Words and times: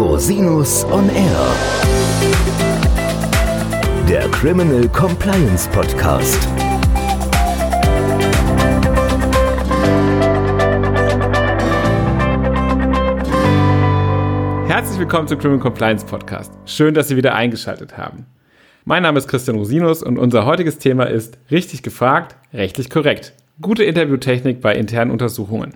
Rosinus 0.00 0.86
on 0.86 1.10
Air. 1.10 1.54
Der 4.08 4.26
Criminal 4.30 4.88
Compliance 4.88 5.68
Podcast. 5.68 6.48
Herzlich 14.66 14.98
willkommen 14.98 15.28
zum 15.28 15.38
Criminal 15.38 15.60
Compliance 15.60 16.06
Podcast. 16.06 16.50
Schön, 16.64 16.94
dass 16.94 17.08
Sie 17.08 17.16
wieder 17.16 17.34
eingeschaltet 17.34 17.98
haben. 17.98 18.24
Mein 18.86 19.02
Name 19.02 19.18
ist 19.18 19.28
Christian 19.28 19.58
Rosinus 19.58 20.02
und 20.02 20.18
unser 20.18 20.46
heutiges 20.46 20.78
Thema 20.78 21.04
ist 21.04 21.36
richtig 21.50 21.82
gefragt, 21.82 22.36
rechtlich 22.54 22.88
korrekt. 22.88 23.34
Gute 23.60 23.84
Interviewtechnik 23.84 24.62
bei 24.62 24.74
internen 24.74 25.10
Untersuchungen. 25.10 25.74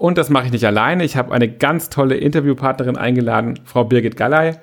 Und 0.00 0.16
das 0.16 0.30
mache 0.30 0.46
ich 0.46 0.52
nicht 0.52 0.64
alleine. 0.64 1.04
Ich 1.04 1.18
habe 1.18 1.30
eine 1.30 1.46
ganz 1.46 1.90
tolle 1.90 2.16
Interviewpartnerin 2.16 2.96
eingeladen, 2.96 3.60
Frau 3.66 3.84
Birgit 3.84 4.16
Galley. 4.16 4.54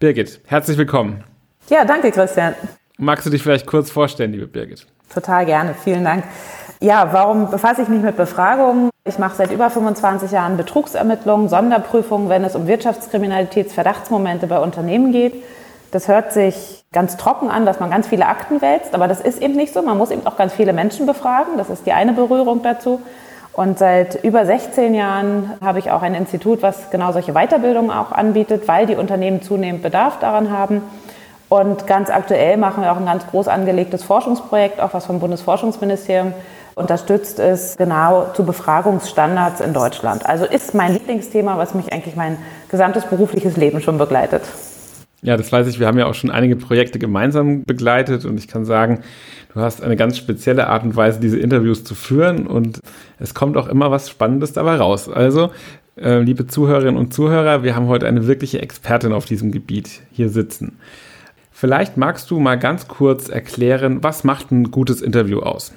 Birgit, 0.00 0.40
herzlich 0.44 0.76
willkommen. 0.76 1.22
Ja, 1.70 1.84
danke, 1.84 2.10
Christian. 2.10 2.52
Magst 2.98 3.24
du 3.24 3.30
dich 3.30 3.44
vielleicht 3.44 3.68
kurz 3.68 3.92
vorstellen, 3.92 4.32
liebe 4.32 4.48
Birgit? 4.48 4.84
Total 5.14 5.46
gerne, 5.46 5.76
vielen 5.84 6.02
Dank. 6.02 6.24
Ja, 6.80 7.10
warum 7.12 7.48
befasse 7.48 7.82
ich 7.82 7.88
mich 7.88 8.02
mit 8.02 8.16
Befragungen? 8.16 8.90
Ich 9.04 9.20
mache 9.20 9.36
seit 9.36 9.52
über 9.52 9.70
25 9.70 10.32
Jahren 10.32 10.56
Betrugsermittlungen, 10.56 11.48
Sonderprüfungen, 11.48 12.28
wenn 12.28 12.42
es 12.42 12.56
um 12.56 12.66
Wirtschaftskriminalitätsverdachtsmomente 12.66 14.48
bei 14.48 14.58
Unternehmen 14.58 15.12
geht. 15.12 15.34
Das 15.92 16.08
hört 16.08 16.32
sich 16.32 16.84
ganz 16.92 17.16
trocken 17.16 17.50
an, 17.50 17.66
dass 17.66 17.78
man 17.78 17.88
ganz 17.90 18.08
viele 18.08 18.26
Akten 18.26 18.60
wälzt, 18.60 18.94
aber 18.94 19.06
das 19.06 19.20
ist 19.20 19.40
eben 19.40 19.54
nicht 19.54 19.72
so. 19.72 19.82
Man 19.82 19.96
muss 19.96 20.10
eben 20.10 20.26
auch 20.26 20.36
ganz 20.36 20.52
viele 20.52 20.72
Menschen 20.72 21.06
befragen. 21.06 21.56
Das 21.56 21.70
ist 21.70 21.86
die 21.86 21.92
eine 21.92 22.14
Berührung 22.14 22.64
dazu. 22.64 23.00
Und 23.56 23.78
seit 23.78 24.22
über 24.22 24.44
16 24.44 24.94
Jahren 24.94 25.54
habe 25.64 25.78
ich 25.78 25.90
auch 25.90 26.02
ein 26.02 26.14
Institut, 26.14 26.60
was 26.60 26.90
genau 26.90 27.12
solche 27.12 27.32
Weiterbildungen 27.32 27.90
auch 27.90 28.12
anbietet, 28.12 28.68
weil 28.68 28.84
die 28.84 28.96
Unternehmen 28.96 29.40
zunehmend 29.40 29.82
Bedarf 29.82 30.18
daran 30.18 30.50
haben. 30.50 30.82
Und 31.48 31.86
ganz 31.86 32.10
aktuell 32.10 32.58
machen 32.58 32.82
wir 32.82 32.92
auch 32.92 32.98
ein 32.98 33.06
ganz 33.06 33.26
groß 33.28 33.48
angelegtes 33.48 34.04
Forschungsprojekt, 34.04 34.78
auch 34.78 34.92
was 34.92 35.06
vom 35.06 35.20
Bundesforschungsministerium 35.20 36.34
unterstützt 36.74 37.38
ist, 37.38 37.78
genau 37.78 38.26
zu 38.34 38.44
Befragungsstandards 38.44 39.62
in 39.62 39.72
Deutschland. 39.72 40.26
Also 40.26 40.44
ist 40.44 40.74
mein 40.74 40.92
Lieblingsthema, 40.92 41.56
was 41.56 41.72
mich 41.74 41.90
eigentlich 41.94 42.14
mein 42.14 42.36
gesamtes 42.68 43.06
berufliches 43.06 43.56
Leben 43.56 43.80
schon 43.80 43.96
begleitet. 43.96 44.42
Ja, 45.22 45.36
das 45.36 45.50
weiß 45.50 45.66
ich. 45.66 45.80
Wir 45.80 45.86
haben 45.86 45.98
ja 45.98 46.06
auch 46.06 46.14
schon 46.14 46.30
einige 46.30 46.56
Projekte 46.56 46.98
gemeinsam 46.98 47.64
begleitet 47.64 48.24
und 48.24 48.38
ich 48.38 48.48
kann 48.48 48.64
sagen, 48.64 49.02
Du 49.56 49.62
hast 49.62 49.82
eine 49.82 49.96
ganz 49.96 50.18
spezielle 50.18 50.66
Art 50.66 50.84
und 50.84 50.96
Weise, 50.96 51.18
diese 51.18 51.38
Interviews 51.38 51.82
zu 51.82 51.94
führen 51.94 52.46
und 52.46 52.78
es 53.18 53.32
kommt 53.32 53.56
auch 53.56 53.68
immer 53.68 53.90
was 53.90 54.10
Spannendes 54.10 54.52
dabei 54.52 54.76
raus. 54.76 55.08
Also, 55.08 55.50
äh, 55.96 56.18
liebe 56.18 56.46
Zuhörerinnen 56.46 56.98
und 56.98 57.14
Zuhörer, 57.14 57.62
wir 57.62 57.74
haben 57.74 57.86
heute 57.86 58.06
eine 58.06 58.26
wirkliche 58.26 58.60
Expertin 58.60 59.14
auf 59.14 59.24
diesem 59.24 59.52
Gebiet 59.52 60.02
hier 60.12 60.28
sitzen. 60.28 60.76
Vielleicht 61.52 61.96
magst 61.96 62.30
du 62.30 62.38
mal 62.38 62.58
ganz 62.58 62.86
kurz 62.86 63.30
erklären, 63.30 64.02
was 64.02 64.24
macht 64.24 64.52
ein 64.52 64.70
gutes 64.70 65.00
Interview 65.00 65.38
aus? 65.38 65.72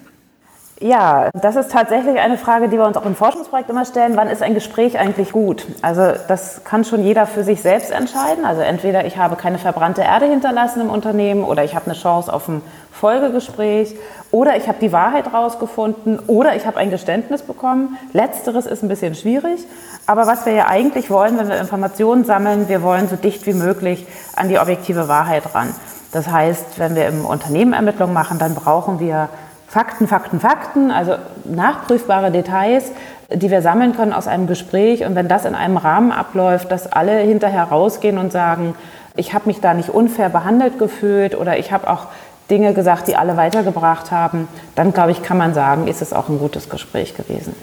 Ja, 0.81 1.29
das 1.33 1.57
ist 1.57 1.71
tatsächlich 1.71 2.17
eine 2.19 2.37
Frage, 2.37 2.69
die 2.69 2.77
wir 2.77 2.85
uns 2.85 2.95
auch 2.95 3.05
im 3.05 3.15
Forschungsprojekt 3.15 3.69
immer 3.69 3.83
stellen. 3.83 4.13
Wann 4.15 4.29
ist 4.29 4.41
ein 4.41 4.53
Gespräch 4.53 4.97
eigentlich 4.97 5.33
gut? 5.33 5.65
Also 5.81 6.13
das 6.29 6.63
kann 6.63 6.85
schon 6.85 7.03
jeder 7.03 7.27
für 7.27 7.43
sich 7.43 7.61
selbst 7.61 7.91
entscheiden. 7.91 8.45
Also 8.45 8.61
entweder 8.61 9.05
ich 9.05 9.17
habe 9.17 9.35
keine 9.35 9.57
verbrannte 9.57 10.03
Erde 10.03 10.27
hinterlassen 10.27 10.79
im 10.79 10.89
Unternehmen 10.89 11.43
oder 11.43 11.65
ich 11.65 11.75
habe 11.75 11.87
eine 11.87 11.95
Chance 11.95 12.31
auf 12.31 12.47
ein 12.47 12.61
Folgegespräch 12.93 13.97
oder 14.31 14.55
ich 14.55 14.69
habe 14.69 14.77
die 14.79 14.93
Wahrheit 14.93 15.33
rausgefunden 15.33 16.17
oder 16.27 16.55
ich 16.55 16.65
habe 16.65 16.77
ein 16.77 16.91
Geständnis 16.91 17.41
bekommen. 17.41 17.97
Letzteres 18.13 18.65
ist 18.65 18.81
ein 18.81 18.87
bisschen 18.87 19.15
schwierig. 19.15 19.65
Aber 20.05 20.27
was 20.27 20.45
wir 20.45 20.53
ja 20.53 20.67
eigentlich 20.67 21.09
wollen, 21.09 21.37
wenn 21.37 21.49
wir 21.49 21.59
Informationen 21.59 22.23
sammeln, 22.23 22.69
wir 22.69 22.83
wollen 22.83 23.09
so 23.09 23.17
dicht 23.17 23.45
wie 23.45 23.53
möglich 23.53 24.07
an 24.37 24.47
die 24.47 24.59
objektive 24.59 25.09
Wahrheit 25.09 25.53
ran. 25.53 25.75
Das 26.13 26.29
heißt, 26.29 26.79
wenn 26.79 26.95
wir 26.95 27.05
im 27.07 27.25
Unternehmen 27.25 27.73
Ermittlungen 27.73 28.13
machen, 28.13 28.39
dann 28.39 28.55
brauchen 28.55 29.01
wir 29.01 29.27
Fakten, 29.69 30.07
Fakten, 30.07 30.39
Fakten, 30.39 30.89
also 30.89 31.13
nachprüfbare 31.45 32.31
Details, 32.31 32.91
die 33.31 33.51
wir 33.51 33.61
sammeln 33.61 33.95
können 33.95 34.13
aus 34.13 34.27
einem 34.27 34.47
Gespräch. 34.47 35.05
Und 35.05 35.13
wenn 35.13 35.27
das 35.27 35.45
in 35.45 35.53
einem 35.53 35.77
Rahmen 35.77 36.11
abläuft, 36.11 36.71
dass 36.71 36.91
alle 36.91 37.19
hinterher 37.19 37.65
rausgehen 37.65 38.17
und 38.17 38.31
sagen, 38.31 38.73
ich 39.15 39.33
habe 39.35 39.45
mich 39.45 39.59
da 39.59 39.75
nicht 39.75 39.89
unfair 39.89 40.29
behandelt 40.29 40.79
gefühlt 40.79 41.37
oder 41.37 41.59
ich 41.59 41.71
habe 41.71 41.87
auch 41.87 42.07
Dinge 42.49 42.73
gesagt, 42.73 43.07
die 43.07 43.15
alle 43.15 43.37
weitergebracht 43.37 44.09
haben, 44.09 44.47
dann 44.73 44.91
glaube 44.91 45.11
ich, 45.11 45.21
kann 45.21 45.37
man 45.37 45.53
sagen, 45.53 45.87
ist 45.87 46.01
es 46.01 46.13
auch 46.13 46.29
ein 46.29 46.39
gutes 46.39 46.69
Gespräch 46.69 47.15
gewesen. 47.15 47.53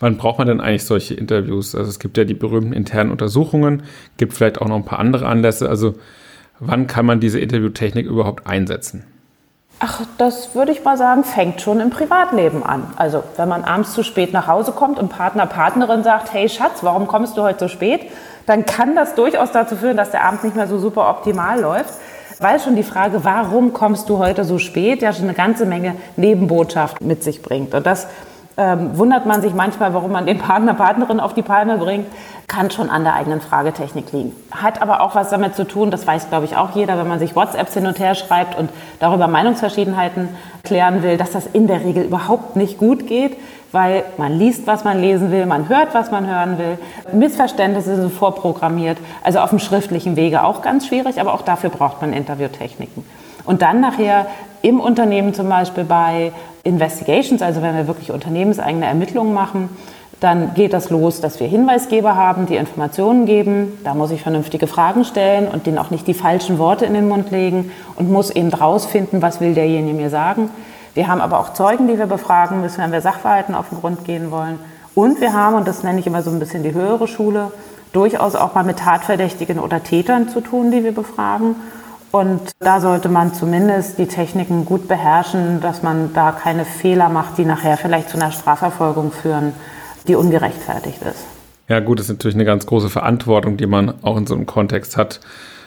Wann 0.00 0.16
braucht 0.16 0.38
man 0.38 0.46
denn 0.46 0.62
eigentlich 0.62 0.84
solche 0.84 1.12
Interviews? 1.12 1.74
Also 1.74 1.90
es 1.90 1.98
gibt 1.98 2.16
ja 2.16 2.24
die 2.24 2.32
berühmten 2.32 2.72
internen 2.72 3.10
Untersuchungen, 3.10 3.82
gibt 4.16 4.32
vielleicht 4.32 4.62
auch 4.62 4.68
noch 4.68 4.76
ein 4.76 4.84
paar 4.84 4.98
andere 4.98 5.26
Anlässe. 5.26 5.68
Also 5.68 5.96
wann 6.58 6.86
kann 6.86 7.04
man 7.04 7.20
diese 7.20 7.38
Interviewtechnik 7.38 8.06
überhaupt 8.06 8.46
einsetzen? 8.46 9.04
Ach, 9.80 10.00
das 10.16 10.56
würde 10.56 10.72
ich 10.72 10.82
mal 10.82 10.96
sagen, 10.96 11.22
fängt 11.22 11.60
schon 11.60 11.78
im 11.78 11.90
Privatleben 11.90 12.64
an. 12.64 12.92
Also 12.96 13.22
wenn 13.36 13.48
man 13.48 13.62
abends 13.62 13.92
zu 13.92 14.02
spät 14.02 14.32
nach 14.32 14.48
Hause 14.48 14.72
kommt 14.72 14.98
und 14.98 15.08
Partner, 15.08 15.46
Partnerin 15.46 16.02
sagt, 16.02 16.32
hey 16.32 16.48
Schatz, 16.48 16.82
warum 16.82 17.06
kommst 17.06 17.36
du 17.36 17.42
heute 17.42 17.60
so 17.60 17.68
spät? 17.68 18.10
Dann 18.46 18.66
kann 18.66 18.96
das 18.96 19.14
durchaus 19.14 19.52
dazu 19.52 19.76
führen, 19.76 19.96
dass 19.96 20.10
der 20.10 20.24
Abend 20.24 20.42
nicht 20.42 20.56
mehr 20.56 20.66
so 20.66 20.78
super 20.78 21.08
optimal 21.08 21.60
läuft. 21.60 21.94
Weil 22.40 22.58
schon 22.60 22.74
die 22.74 22.82
Frage, 22.82 23.24
warum 23.24 23.72
kommst 23.72 24.08
du 24.08 24.18
heute 24.18 24.44
so 24.44 24.58
spät, 24.58 25.02
ja 25.02 25.12
schon 25.12 25.24
eine 25.24 25.34
ganze 25.34 25.64
Menge 25.64 25.94
Nebenbotschaft 26.16 27.00
mit 27.00 27.22
sich 27.22 27.42
bringt. 27.42 27.74
Und 27.74 27.86
das 27.86 28.08
ähm, 28.58 28.98
wundert 28.98 29.24
man 29.24 29.40
sich 29.40 29.54
manchmal, 29.54 29.94
warum 29.94 30.10
man 30.10 30.26
den 30.26 30.38
Partner, 30.38 30.74
Partnerin 30.74 31.20
auf 31.20 31.32
die 31.32 31.42
Palme 31.42 31.78
bringt, 31.78 32.06
kann 32.48 32.70
schon 32.70 32.90
an 32.90 33.04
der 33.04 33.14
eigenen 33.14 33.40
Fragetechnik 33.40 34.10
liegen. 34.12 34.34
Hat 34.50 34.82
aber 34.82 35.00
auch 35.02 35.14
was 35.14 35.30
damit 35.30 35.54
zu 35.54 35.64
tun, 35.64 35.90
das 35.90 36.06
weiß, 36.06 36.28
glaube 36.28 36.44
ich, 36.44 36.56
auch 36.56 36.74
jeder, 36.74 36.98
wenn 36.98 37.06
man 37.06 37.20
sich 37.20 37.36
WhatsApps 37.36 37.74
hin 37.74 37.86
und 37.86 38.00
her 38.00 38.16
schreibt 38.16 38.58
und 38.58 38.70
darüber 38.98 39.28
Meinungsverschiedenheiten 39.28 40.30
klären 40.64 41.02
will, 41.04 41.16
dass 41.16 41.30
das 41.30 41.46
in 41.46 41.68
der 41.68 41.84
Regel 41.84 42.04
überhaupt 42.04 42.56
nicht 42.56 42.78
gut 42.78 43.06
geht, 43.06 43.36
weil 43.70 44.02
man 44.16 44.36
liest, 44.36 44.66
was 44.66 44.82
man 44.82 44.98
lesen 44.98 45.30
will, 45.30 45.46
man 45.46 45.68
hört, 45.68 45.94
was 45.94 46.10
man 46.10 46.26
hören 46.26 46.58
will. 46.58 46.78
Missverständnisse 47.12 47.96
sind 47.96 48.12
vorprogrammiert, 48.12 48.98
also 49.22 49.38
auf 49.38 49.50
dem 49.50 49.60
schriftlichen 49.60 50.16
Wege 50.16 50.42
auch 50.42 50.62
ganz 50.62 50.86
schwierig, 50.88 51.20
aber 51.20 51.34
auch 51.34 51.42
dafür 51.42 51.70
braucht 51.70 52.00
man 52.00 52.12
Interviewtechniken. 52.12 53.04
Und 53.44 53.62
dann 53.62 53.80
nachher 53.80 54.26
im 54.62 54.80
Unternehmen 54.80 55.34
zum 55.34 55.48
Beispiel 55.48 55.84
bei 55.84 56.32
Investigations, 56.64 57.42
also 57.42 57.62
wenn 57.62 57.76
wir 57.76 57.86
wirklich 57.86 58.10
unternehmenseigene 58.10 58.86
Ermittlungen 58.86 59.34
machen, 59.34 59.68
dann 60.20 60.54
geht 60.54 60.72
das 60.72 60.90
los, 60.90 61.20
dass 61.20 61.38
wir 61.38 61.46
Hinweisgeber 61.46 62.16
haben, 62.16 62.46
die 62.46 62.56
Informationen 62.56 63.24
geben. 63.24 63.78
Da 63.84 63.94
muss 63.94 64.10
ich 64.10 64.22
vernünftige 64.22 64.66
Fragen 64.66 65.04
stellen 65.04 65.46
und 65.46 65.66
denen 65.66 65.78
auch 65.78 65.90
nicht 65.90 66.06
die 66.08 66.14
falschen 66.14 66.58
Worte 66.58 66.86
in 66.86 66.94
den 66.94 67.08
Mund 67.08 67.30
legen 67.30 67.70
und 67.94 68.10
muss 68.10 68.30
eben 68.30 68.52
rausfinden, 68.52 69.22
was 69.22 69.40
will 69.40 69.54
derjenige 69.54 69.96
mir 69.96 70.10
sagen. 70.10 70.50
Wir 70.94 71.06
haben 71.06 71.20
aber 71.20 71.38
auch 71.38 71.52
Zeugen, 71.52 71.86
die 71.86 71.98
wir 71.98 72.06
befragen 72.06 72.60
müssen, 72.60 72.82
wenn 72.82 72.90
wir 72.90 73.00
Sachverhalten 73.00 73.54
auf 73.54 73.68
den 73.68 73.78
Grund 73.78 74.04
gehen 74.04 74.32
wollen. 74.32 74.58
Und 74.96 75.20
wir 75.20 75.32
haben, 75.32 75.54
und 75.54 75.68
das 75.68 75.84
nenne 75.84 76.00
ich 76.00 76.08
immer 76.08 76.22
so 76.22 76.30
ein 76.30 76.40
bisschen 76.40 76.64
die 76.64 76.74
höhere 76.74 77.06
Schule, 77.06 77.52
durchaus 77.92 78.34
auch 78.34 78.56
mal 78.56 78.64
mit 78.64 78.80
Tatverdächtigen 78.80 79.60
oder 79.60 79.84
Tätern 79.84 80.28
zu 80.28 80.40
tun, 80.40 80.72
die 80.72 80.82
wir 80.82 80.92
befragen. 80.92 81.54
Und 82.10 82.40
da 82.60 82.80
sollte 82.80 83.08
man 83.08 83.34
zumindest 83.34 83.98
die 83.98 84.06
Techniken 84.06 84.64
gut 84.64 84.88
beherrschen, 84.88 85.60
dass 85.60 85.82
man 85.82 86.12
da 86.14 86.32
keine 86.32 86.64
Fehler 86.64 87.08
macht, 87.08 87.36
die 87.36 87.44
nachher 87.44 87.76
vielleicht 87.76 88.08
zu 88.08 88.16
einer 88.16 88.32
Strafverfolgung 88.32 89.12
führen, 89.12 89.52
die 90.06 90.14
ungerechtfertigt 90.14 91.02
ist. 91.02 91.26
Ja 91.68 91.80
gut, 91.80 91.98
das 91.98 92.06
ist 92.06 92.16
natürlich 92.16 92.36
eine 92.36 92.46
ganz 92.46 92.64
große 92.64 92.88
Verantwortung, 92.88 93.58
die 93.58 93.66
man 93.66 93.92
auch 94.02 94.16
in 94.16 94.26
so 94.26 94.34
einem 94.34 94.46
Kontext 94.46 94.96
hat. 94.96 95.20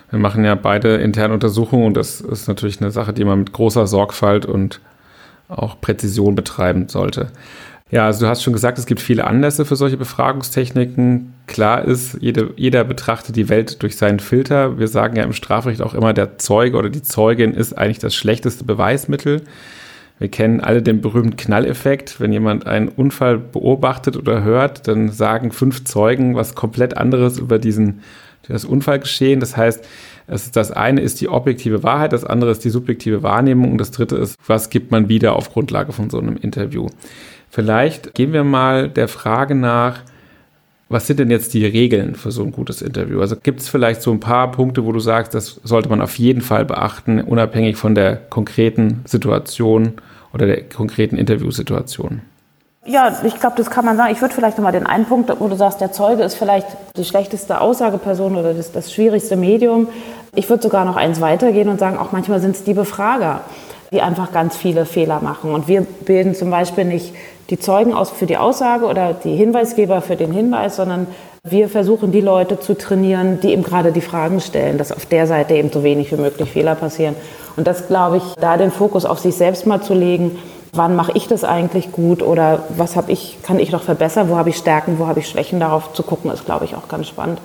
Wir 0.09 0.17
machen 0.17 0.43
ja 0.43 0.55
beide 0.55 0.95
interne 0.95 1.33
Untersuchungen 1.33 1.85
und 1.85 1.95
das 1.95 2.21
ist 2.21 2.47
natürlich 2.47 2.81
eine 2.81 2.91
Sache, 2.91 3.13
die 3.13 3.23
man 3.23 3.39
mit 3.39 3.53
großer 3.53 3.85
Sorgfalt 3.85 4.45
und 4.45 4.81
auch 5.47 5.79
Präzision 5.79 6.33
betreiben 6.33 6.89
sollte. 6.89 7.31
Ja, 7.91 8.05
also 8.05 8.21
du 8.21 8.29
hast 8.29 8.41
schon 8.41 8.53
gesagt, 8.53 8.79
es 8.79 8.85
gibt 8.85 9.01
viele 9.01 9.27
Anlässe 9.27 9.65
für 9.65 9.75
solche 9.75 9.97
Befragungstechniken. 9.97 11.33
Klar 11.45 11.83
ist, 11.83 12.17
jede, 12.21 12.53
jeder 12.55 12.85
betrachtet 12.85 13.35
die 13.35 13.49
Welt 13.49 13.83
durch 13.83 13.97
seinen 13.97 14.21
Filter. 14.21 14.79
Wir 14.79 14.87
sagen 14.87 15.17
ja 15.17 15.23
im 15.23 15.33
Strafrecht 15.33 15.81
auch 15.81 15.93
immer, 15.93 16.13
der 16.13 16.37
Zeuge 16.37 16.77
oder 16.77 16.89
die 16.89 17.01
Zeugin 17.01 17.53
ist 17.53 17.77
eigentlich 17.77 17.99
das 17.99 18.15
schlechteste 18.15 18.63
Beweismittel. 18.63 19.41
Wir 20.19 20.29
kennen 20.29 20.61
alle 20.61 20.81
den 20.81 21.01
berühmten 21.01 21.35
Knalleffekt. 21.35 22.21
Wenn 22.21 22.31
jemand 22.31 22.65
einen 22.65 22.87
Unfall 22.87 23.37
beobachtet 23.37 24.15
oder 24.15 24.41
hört, 24.41 24.87
dann 24.87 25.11
sagen 25.11 25.51
fünf 25.51 25.83
Zeugen 25.83 26.33
was 26.35 26.55
komplett 26.55 26.95
anderes 26.95 27.39
über 27.39 27.59
diesen, 27.59 28.03
das 28.47 28.63
Unfallgeschehen. 28.63 29.41
Das 29.41 29.57
heißt, 29.57 29.85
das 30.53 30.71
eine 30.71 31.01
ist 31.01 31.19
die 31.19 31.27
objektive 31.27 31.83
Wahrheit, 31.83 32.13
das 32.13 32.23
andere 32.23 32.51
ist 32.51 32.63
die 32.63 32.69
subjektive 32.69 33.21
Wahrnehmung 33.21 33.73
und 33.73 33.79
das 33.79 33.91
dritte 33.91 34.15
ist, 34.15 34.37
was 34.47 34.69
gibt 34.69 34.91
man 34.91 35.09
wieder 35.09 35.35
auf 35.35 35.51
Grundlage 35.51 35.91
von 35.91 36.09
so 36.09 36.19
einem 36.19 36.37
Interview. 36.37 36.87
Vielleicht 37.51 38.13
gehen 38.13 38.31
wir 38.31 38.45
mal 38.45 38.89
der 38.89 39.09
Frage 39.09 39.55
nach, 39.55 39.99
was 40.87 41.07
sind 41.07 41.19
denn 41.19 41.29
jetzt 41.29 41.53
die 41.53 41.65
Regeln 41.65 42.15
für 42.15 42.31
so 42.31 42.43
ein 42.43 42.51
gutes 42.51 42.81
Interview? 42.81 43.19
Also 43.21 43.35
gibt 43.35 43.59
es 43.59 43.69
vielleicht 43.69 44.01
so 44.01 44.11
ein 44.11 44.19
paar 44.19 44.51
Punkte, 44.51 44.85
wo 44.85 44.91
du 44.91 44.99
sagst, 44.99 45.33
das 45.33 45.59
sollte 45.63 45.89
man 45.89 46.01
auf 46.01 46.17
jeden 46.17 46.41
Fall 46.41 46.65
beachten, 46.65 47.21
unabhängig 47.21 47.75
von 47.75 47.93
der 47.93 48.15
konkreten 48.15 49.01
Situation 49.05 49.93
oder 50.33 50.47
der 50.47 50.63
konkreten 50.63 51.17
Interviewsituation? 51.17 52.21
Ja, 52.85 53.15
ich 53.23 53.39
glaube, 53.39 53.55
das 53.57 53.69
kann 53.69 53.85
man 53.85 53.95
sagen. 53.95 54.11
Ich 54.11 54.21
würde 54.21 54.33
vielleicht 54.33 54.57
nochmal 54.57 54.71
den 54.71 54.87
einen 54.87 55.05
Punkt, 55.05 55.31
wo 55.39 55.47
du 55.47 55.55
sagst, 55.55 55.81
der 55.81 55.91
Zeuge 55.91 56.23
ist 56.23 56.35
vielleicht 56.35 56.67
die 56.97 57.03
schlechteste 57.03 57.61
Aussageperson 57.61 58.35
oder 58.35 58.53
das, 58.53 58.71
das 58.71 58.91
schwierigste 58.91 59.35
Medium. 59.35 59.87
Ich 60.35 60.49
würde 60.49 60.63
sogar 60.63 60.83
noch 60.85 60.95
eins 60.95 61.21
weitergehen 61.21 61.69
und 61.69 61.79
sagen, 61.79 61.97
auch 61.97 62.11
manchmal 62.11 62.39
sind 62.39 62.55
es 62.55 62.63
die 62.63 62.73
Befrager, 62.73 63.41
die 63.91 64.01
einfach 64.01 64.31
ganz 64.31 64.55
viele 64.55 64.85
Fehler 64.85 65.19
machen. 65.21 65.53
Und 65.53 65.67
wir 65.67 65.81
bilden 65.81 66.33
zum 66.33 66.49
Beispiel 66.49 66.85
nicht 66.85 67.13
die 67.49 67.59
Zeugen 67.59 67.93
aus 67.93 68.09
für 68.09 68.25
die 68.25 68.37
Aussage 68.37 68.85
oder 68.85 69.13
die 69.13 69.35
Hinweisgeber 69.35 70.01
für 70.01 70.15
den 70.15 70.31
Hinweis, 70.31 70.77
sondern 70.77 71.07
wir 71.43 71.67
versuchen 71.67 72.11
die 72.11 72.21
Leute 72.21 72.59
zu 72.59 72.77
trainieren, 72.77 73.39
die 73.41 73.51
eben 73.51 73.63
gerade 73.63 73.91
die 73.91 74.01
Fragen 74.01 74.39
stellen, 74.39 74.77
dass 74.77 74.91
auf 74.91 75.05
der 75.05 75.27
Seite 75.27 75.55
eben 75.55 75.71
so 75.71 75.83
wenig 75.83 76.11
wie 76.11 76.21
möglich 76.21 76.51
Fehler 76.51 76.75
passieren. 76.75 77.15
Und 77.57 77.67
das, 77.67 77.87
glaube 77.87 78.17
ich, 78.17 78.23
da 78.39 78.55
den 78.57 78.71
Fokus 78.71 79.05
auf 79.05 79.19
sich 79.19 79.35
selbst 79.35 79.65
mal 79.65 79.81
zu 79.81 79.93
legen, 79.93 80.37
wann 80.71 80.95
mache 80.95 81.11
ich 81.15 81.27
das 81.27 81.43
eigentlich 81.43 81.91
gut 81.91 82.21
oder 82.21 82.63
was 82.77 82.95
habe 82.95 83.11
ich, 83.11 83.39
kann 83.43 83.59
ich 83.59 83.71
noch 83.71 83.83
verbessern, 83.83 84.29
wo 84.29 84.37
habe 84.37 84.49
ich 84.49 84.57
Stärken, 84.57 84.99
wo 84.99 85.07
habe 85.07 85.19
ich 85.19 85.27
Schwächen, 85.27 85.59
darauf 85.59 85.91
zu 85.93 86.03
gucken, 86.03 86.31
ist, 86.31 86.45
glaube 86.45 86.63
ich, 86.63 86.75
auch 86.75 86.87
ganz 86.87 87.07
spannend. 87.07 87.39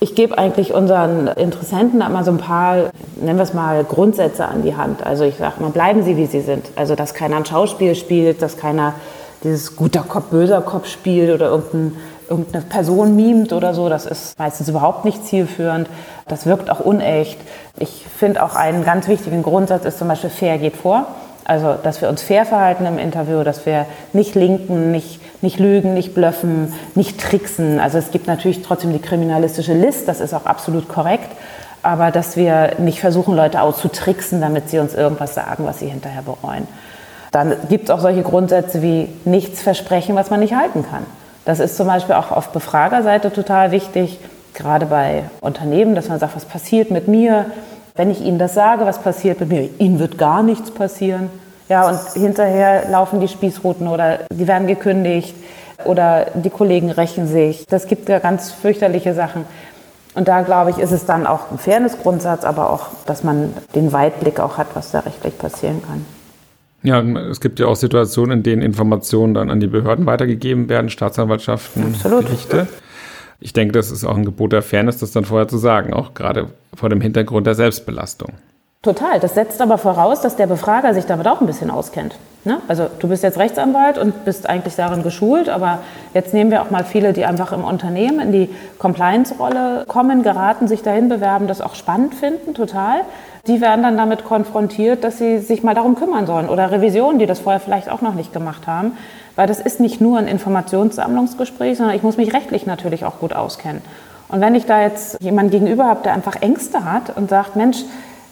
Ich 0.00 0.14
gebe 0.14 0.36
eigentlich 0.36 0.74
unseren 0.74 1.28
Interessenten 1.28 2.00
immer 2.02 2.24
so 2.24 2.30
ein 2.30 2.38
paar, 2.38 2.90
nennen 3.16 3.38
wir 3.38 3.44
es 3.44 3.54
mal, 3.54 3.84
Grundsätze 3.84 4.46
an 4.46 4.62
die 4.62 4.76
Hand. 4.76 5.04
Also 5.06 5.24
ich 5.24 5.36
sage 5.36 5.62
mal, 5.62 5.70
bleiben 5.70 6.02
Sie, 6.02 6.16
wie 6.16 6.26
Sie 6.26 6.40
sind. 6.40 6.66
Also 6.76 6.94
dass 6.94 7.14
keiner 7.14 7.36
ein 7.36 7.46
Schauspiel 7.46 7.94
spielt, 7.94 8.42
dass 8.42 8.56
keiner 8.56 8.94
dieses 9.44 9.76
guter 9.76 10.02
Kopf, 10.02 10.26
böser 10.26 10.62
Kopf 10.62 10.88
spielt 10.88 11.32
oder 11.32 11.46
irgendein, 11.46 11.96
irgendeine 12.28 12.64
Person 12.64 13.16
mimt 13.16 13.52
oder 13.52 13.74
so. 13.74 13.88
Das 13.88 14.06
ist 14.06 14.38
meistens 14.38 14.68
überhaupt 14.68 15.04
nicht 15.04 15.26
zielführend. 15.26 15.88
Das 16.28 16.46
wirkt 16.46 16.70
auch 16.70 16.80
unecht. 16.80 17.38
Ich 17.78 18.04
finde 18.16 18.42
auch 18.42 18.56
einen 18.56 18.84
ganz 18.84 19.08
wichtigen 19.08 19.42
Grundsatz 19.42 19.84
ist 19.84 19.98
zum 19.98 20.08
Beispiel 20.08 20.30
fair 20.30 20.58
geht 20.58 20.76
vor. 20.76 21.06
Also, 21.44 21.74
dass 21.82 22.00
wir 22.00 22.08
uns 22.08 22.22
fair 22.22 22.46
verhalten 22.46 22.86
im 22.86 22.98
Interview, 22.98 23.42
dass 23.44 23.66
wir 23.66 23.86
nicht 24.12 24.34
linken, 24.34 24.90
nicht, 24.90 25.20
nicht 25.42 25.58
lügen, 25.58 25.92
nicht 25.92 26.14
blöffen, 26.14 26.72
nicht 26.94 27.20
tricksen. 27.20 27.80
Also 27.80 27.98
es 27.98 28.10
gibt 28.10 28.26
natürlich 28.26 28.62
trotzdem 28.62 28.92
die 28.92 28.98
kriminalistische 28.98 29.74
List, 29.74 30.08
das 30.08 30.20
ist 30.20 30.32
auch 30.32 30.46
absolut 30.46 30.88
korrekt. 30.88 31.30
Aber 31.82 32.10
dass 32.10 32.36
wir 32.38 32.76
nicht 32.78 33.00
versuchen, 33.00 33.36
Leute 33.36 33.60
auszutricksen, 33.60 34.40
damit 34.40 34.70
sie 34.70 34.78
uns 34.78 34.94
irgendwas 34.94 35.34
sagen, 35.34 35.66
was 35.66 35.80
sie 35.80 35.88
hinterher 35.88 36.22
bereuen. 36.22 36.66
Dann 37.30 37.54
gibt 37.68 37.84
es 37.84 37.90
auch 37.90 38.00
solche 38.00 38.22
Grundsätze 38.22 38.80
wie 38.80 39.08
nichts 39.26 39.60
versprechen, 39.60 40.16
was 40.16 40.30
man 40.30 40.40
nicht 40.40 40.54
halten 40.54 40.82
kann. 40.88 41.04
Das 41.44 41.60
ist 41.60 41.76
zum 41.76 41.86
Beispiel 41.86 42.14
auch 42.14 42.30
auf 42.30 42.50
Befragerseite 42.50 43.30
total 43.32 43.70
wichtig, 43.70 44.18
gerade 44.54 44.86
bei 44.86 45.24
Unternehmen, 45.40 45.94
dass 45.94 46.08
man 46.08 46.18
sagt, 46.18 46.36
was 46.36 46.46
passiert 46.46 46.90
mit 46.90 47.06
mir, 47.06 47.46
wenn 47.94 48.10
ich 48.10 48.20
Ihnen 48.20 48.38
das 48.38 48.54
sage, 48.54 48.84
was 48.84 49.00
passiert 49.00 49.40
mit 49.40 49.50
mir? 49.50 49.68
Ihnen 49.78 49.98
wird 49.98 50.18
gar 50.18 50.42
nichts 50.42 50.70
passieren. 50.70 51.30
Ja, 51.68 51.88
und 51.88 51.98
hinterher 52.12 52.88
laufen 52.90 53.20
die 53.20 53.28
Spießruten 53.28 53.88
oder 53.88 54.20
die 54.32 54.46
werden 54.46 54.66
gekündigt 54.66 55.34
oder 55.84 56.26
die 56.34 56.50
Kollegen 56.50 56.90
rächen 56.90 57.26
sich. 57.26 57.64
Das 57.66 57.86
gibt 57.86 58.08
ja 58.08 58.18
ganz 58.18 58.50
fürchterliche 58.50 59.14
Sachen. 59.14 59.44
Und 60.14 60.28
da, 60.28 60.42
glaube 60.42 60.70
ich, 60.70 60.78
ist 60.78 60.92
es 60.92 61.06
dann 61.06 61.26
auch 61.26 61.50
ein 61.50 61.58
Fairnessgrundsatz, 61.58 62.44
aber 62.44 62.70
auch, 62.70 62.88
dass 63.06 63.24
man 63.24 63.54
den 63.74 63.92
Weitblick 63.92 64.40
auch 64.40 64.58
hat, 64.58 64.68
was 64.74 64.90
da 64.90 65.00
rechtlich 65.00 65.36
passieren 65.38 65.82
kann. 65.82 66.04
Ja, 66.82 67.00
es 67.00 67.40
gibt 67.40 67.58
ja 67.58 67.66
auch 67.66 67.76
Situationen, 67.76 68.38
in 68.38 68.42
denen 68.42 68.62
Informationen 68.62 69.34
dann 69.34 69.50
an 69.50 69.58
die 69.58 69.66
Behörden 69.66 70.04
weitergegeben 70.04 70.68
werden, 70.68 70.90
Staatsanwaltschaften, 70.90 71.94
Absolut. 71.94 72.26
Gerichte. 72.26 72.68
Ich 73.44 73.52
denke, 73.52 73.72
das 73.72 73.90
ist 73.90 74.04
auch 74.04 74.16
ein 74.16 74.24
Gebot 74.24 74.52
der 74.52 74.62
Fairness, 74.62 74.96
das 74.96 75.12
dann 75.12 75.26
vorher 75.26 75.46
zu 75.46 75.58
sagen, 75.58 75.92
auch 75.92 76.14
gerade 76.14 76.48
vor 76.72 76.88
dem 76.88 77.02
Hintergrund 77.02 77.46
der 77.46 77.54
Selbstbelastung. 77.54 78.32
Total. 78.84 79.18
Das 79.18 79.32
setzt 79.32 79.62
aber 79.62 79.78
voraus, 79.78 80.20
dass 80.20 80.36
der 80.36 80.46
Befrager 80.46 80.92
sich 80.92 81.06
damit 81.06 81.26
auch 81.26 81.40
ein 81.40 81.46
bisschen 81.46 81.70
auskennt. 81.70 82.16
Ne? 82.44 82.60
Also 82.68 82.88
du 82.98 83.08
bist 83.08 83.22
jetzt 83.22 83.38
Rechtsanwalt 83.38 83.96
und 83.96 84.26
bist 84.26 84.46
eigentlich 84.46 84.76
darin 84.76 85.02
geschult, 85.02 85.48
aber 85.48 85.78
jetzt 86.12 86.34
nehmen 86.34 86.50
wir 86.50 86.60
auch 86.60 86.70
mal 86.70 86.84
viele, 86.84 87.14
die 87.14 87.24
einfach 87.24 87.52
im 87.52 87.64
Unternehmen 87.64 88.20
in 88.20 88.32
die 88.32 88.54
Compliance-Rolle 88.78 89.86
kommen, 89.88 90.22
geraten, 90.22 90.68
sich 90.68 90.82
dahin 90.82 91.08
bewerben, 91.08 91.46
das 91.46 91.62
auch 91.62 91.74
spannend 91.74 92.14
finden, 92.14 92.52
total. 92.52 93.00
Die 93.46 93.62
werden 93.62 93.82
dann 93.82 93.96
damit 93.96 94.24
konfrontiert, 94.26 95.02
dass 95.02 95.16
sie 95.16 95.38
sich 95.38 95.62
mal 95.62 95.74
darum 95.74 95.94
kümmern 95.94 96.26
sollen 96.26 96.50
oder 96.50 96.70
Revisionen, 96.70 97.18
die 97.18 97.26
das 97.26 97.40
vorher 97.40 97.60
vielleicht 97.60 97.88
auch 97.88 98.02
noch 98.02 98.14
nicht 98.14 98.34
gemacht 98.34 98.66
haben. 98.66 98.92
Weil 99.34 99.46
das 99.46 99.60
ist 99.60 99.80
nicht 99.80 100.02
nur 100.02 100.18
ein 100.18 100.28
Informationssammlungsgespräch, 100.28 101.78
sondern 101.78 101.96
ich 101.96 102.02
muss 102.02 102.18
mich 102.18 102.34
rechtlich 102.34 102.66
natürlich 102.66 103.06
auch 103.06 103.18
gut 103.18 103.32
auskennen. 103.32 103.80
Und 104.28 104.42
wenn 104.42 104.54
ich 104.54 104.66
da 104.66 104.82
jetzt 104.82 105.22
jemanden 105.22 105.50
gegenüber 105.50 105.86
habe, 105.86 106.02
der 106.04 106.12
einfach 106.12 106.42
Ängste 106.42 106.84
hat 106.84 107.16
und 107.16 107.30
sagt, 107.30 107.56
Mensch, 107.56 107.84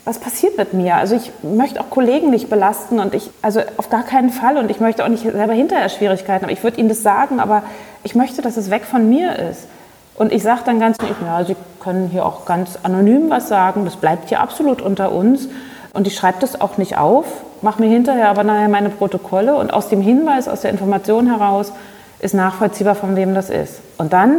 was 0.04 0.18
passiert 0.18 0.58
mit 0.58 0.72
mir? 0.74 0.96
Also 0.96 1.14
ich 1.14 1.30
möchte 1.42 1.80
auch 1.80 1.88
Kollegen 1.90 2.30
nicht 2.30 2.50
belasten 2.50 2.98
und 2.98 3.14
ich, 3.14 3.30
also 3.40 3.60
auf 3.76 3.88
gar 3.88 4.02
keinen 4.02 4.30
Fall 4.30 4.56
und 4.56 4.70
ich 4.70 4.80
möchte 4.80 5.04
auch 5.04 5.08
nicht 5.08 5.22
selber 5.22 5.52
hinterher 5.52 5.88
Schwierigkeiten, 5.88 6.44
aber 6.44 6.52
ich 6.52 6.64
würde 6.64 6.80
Ihnen 6.80 6.88
das 6.88 7.02
sagen, 7.02 7.38
aber 7.38 7.62
ich 8.02 8.14
möchte, 8.14 8.42
dass 8.42 8.56
es 8.56 8.70
weg 8.70 8.84
von 8.84 9.08
mir 9.08 9.38
ist. 9.38 9.68
Und 10.16 10.32
ich 10.32 10.42
sage 10.42 10.62
dann 10.64 10.80
ganz 10.80 10.96
ja, 11.24 11.44
Sie 11.44 11.56
können 11.80 12.08
hier 12.08 12.26
auch 12.26 12.44
ganz 12.44 12.78
anonym 12.82 13.30
was 13.30 13.48
sagen, 13.48 13.84
das 13.84 13.96
bleibt 13.96 14.28
hier 14.28 14.40
absolut 14.40 14.82
unter 14.82 15.12
uns 15.12 15.48
und 15.92 16.06
ich 16.06 16.16
schreibe 16.16 16.38
das 16.40 16.60
auch 16.60 16.78
nicht 16.78 16.98
auf, 16.98 17.26
mache 17.60 17.80
mir 17.80 17.88
hinterher 17.88 18.28
aber 18.28 18.42
nachher 18.42 18.68
meine 18.68 18.90
Protokolle 18.90 19.54
und 19.54 19.72
aus 19.72 19.88
dem 19.88 20.00
Hinweis, 20.00 20.48
aus 20.48 20.62
der 20.62 20.70
Information 20.70 21.28
heraus 21.28 21.72
ist 22.18 22.34
nachvollziehbar, 22.34 22.94
von 22.94 23.14
wem 23.16 23.34
das 23.34 23.50
ist. 23.50 23.80
Und 23.98 24.12
dann 24.12 24.38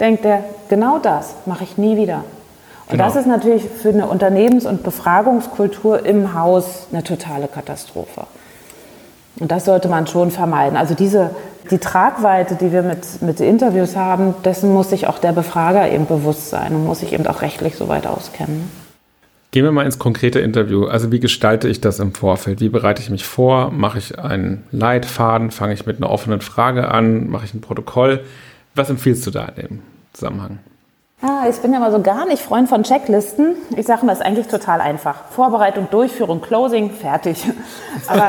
denkt 0.00 0.24
er, 0.24 0.44
genau 0.68 0.98
das 0.98 1.34
mache 1.46 1.64
ich 1.64 1.78
nie 1.78 1.96
wieder. 1.96 2.24
Und 2.86 2.92
genau. 2.92 3.04
das 3.04 3.16
ist 3.16 3.26
natürlich 3.26 3.64
für 3.64 3.88
eine 3.88 4.06
Unternehmens- 4.06 4.66
und 4.66 4.82
Befragungskultur 4.82 6.04
im 6.04 6.34
Haus 6.34 6.86
eine 6.92 7.02
totale 7.02 7.48
Katastrophe. 7.48 8.26
Und 9.40 9.50
das 9.50 9.64
sollte 9.64 9.88
man 9.88 10.06
schon 10.06 10.30
vermeiden. 10.30 10.76
Also 10.76 10.94
diese, 10.94 11.30
die 11.70 11.78
Tragweite, 11.78 12.56
die 12.56 12.72
wir 12.72 12.82
mit, 12.82 13.22
mit 13.22 13.40
Interviews 13.40 13.96
haben, 13.96 14.34
dessen 14.44 14.72
muss 14.72 14.90
sich 14.90 15.06
auch 15.06 15.18
der 15.18 15.32
Befrager 15.32 15.90
eben 15.90 16.06
bewusst 16.06 16.50
sein 16.50 16.74
und 16.74 16.84
muss 16.84 17.00
sich 17.00 17.12
eben 17.12 17.26
auch 17.26 17.42
rechtlich 17.42 17.76
so 17.76 17.88
weit 17.88 18.06
auskennen. 18.06 18.70
Gehen 19.50 19.64
wir 19.64 19.72
mal 19.72 19.86
ins 19.86 19.98
konkrete 19.98 20.40
Interview. 20.40 20.86
Also 20.86 21.10
wie 21.10 21.20
gestalte 21.20 21.68
ich 21.68 21.80
das 21.80 22.00
im 22.00 22.12
Vorfeld? 22.12 22.60
Wie 22.60 22.68
bereite 22.68 23.00
ich 23.00 23.08
mich 23.08 23.24
vor? 23.24 23.70
Mache 23.70 23.98
ich 23.98 24.18
einen 24.18 24.64
Leitfaden? 24.72 25.52
Fange 25.52 25.74
ich 25.74 25.86
mit 25.86 25.98
einer 25.98 26.10
offenen 26.10 26.40
Frage 26.40 26.90
an? 26.90 27.28
Mache 27.30 27.44
ich 27.44 27.54
ein 27.54 27.60
Protokoll? 27.60 28.24
Was 28.74 28.90
empfiehlst 28.90 29.26
du 29.26 29.30
da 29.30 29.46
in 29.46 29.54
dem 29.54 29.82
Zusammenhang? 30.12 30.58
Ah, 31.26 31.48
ich 31.48 31.56
bin 31.60 31.72
ja 31.72 31.78
mal 31.78 31.90
so 31.90 32.02
gar 32.02 32.26
nicht 32.26 32.42
Freund 32.42 32.68
von 32.68 32.82
Checklisten. 32.82 33.56
Ich 33.78 33.86
sage 33.86 34.04
mal, 34.04 34.12
ist 34.12 34.20
eigentlich 34.20 34.46
total 34.46 34.82
einfach. 34.82 35.24
Vorbereitung, 35.30 35.88
Durchführung, 35.90 36.42
Closing, 36.42 36.90
fertig. 36.90 37.50
Aber 38.08 38.28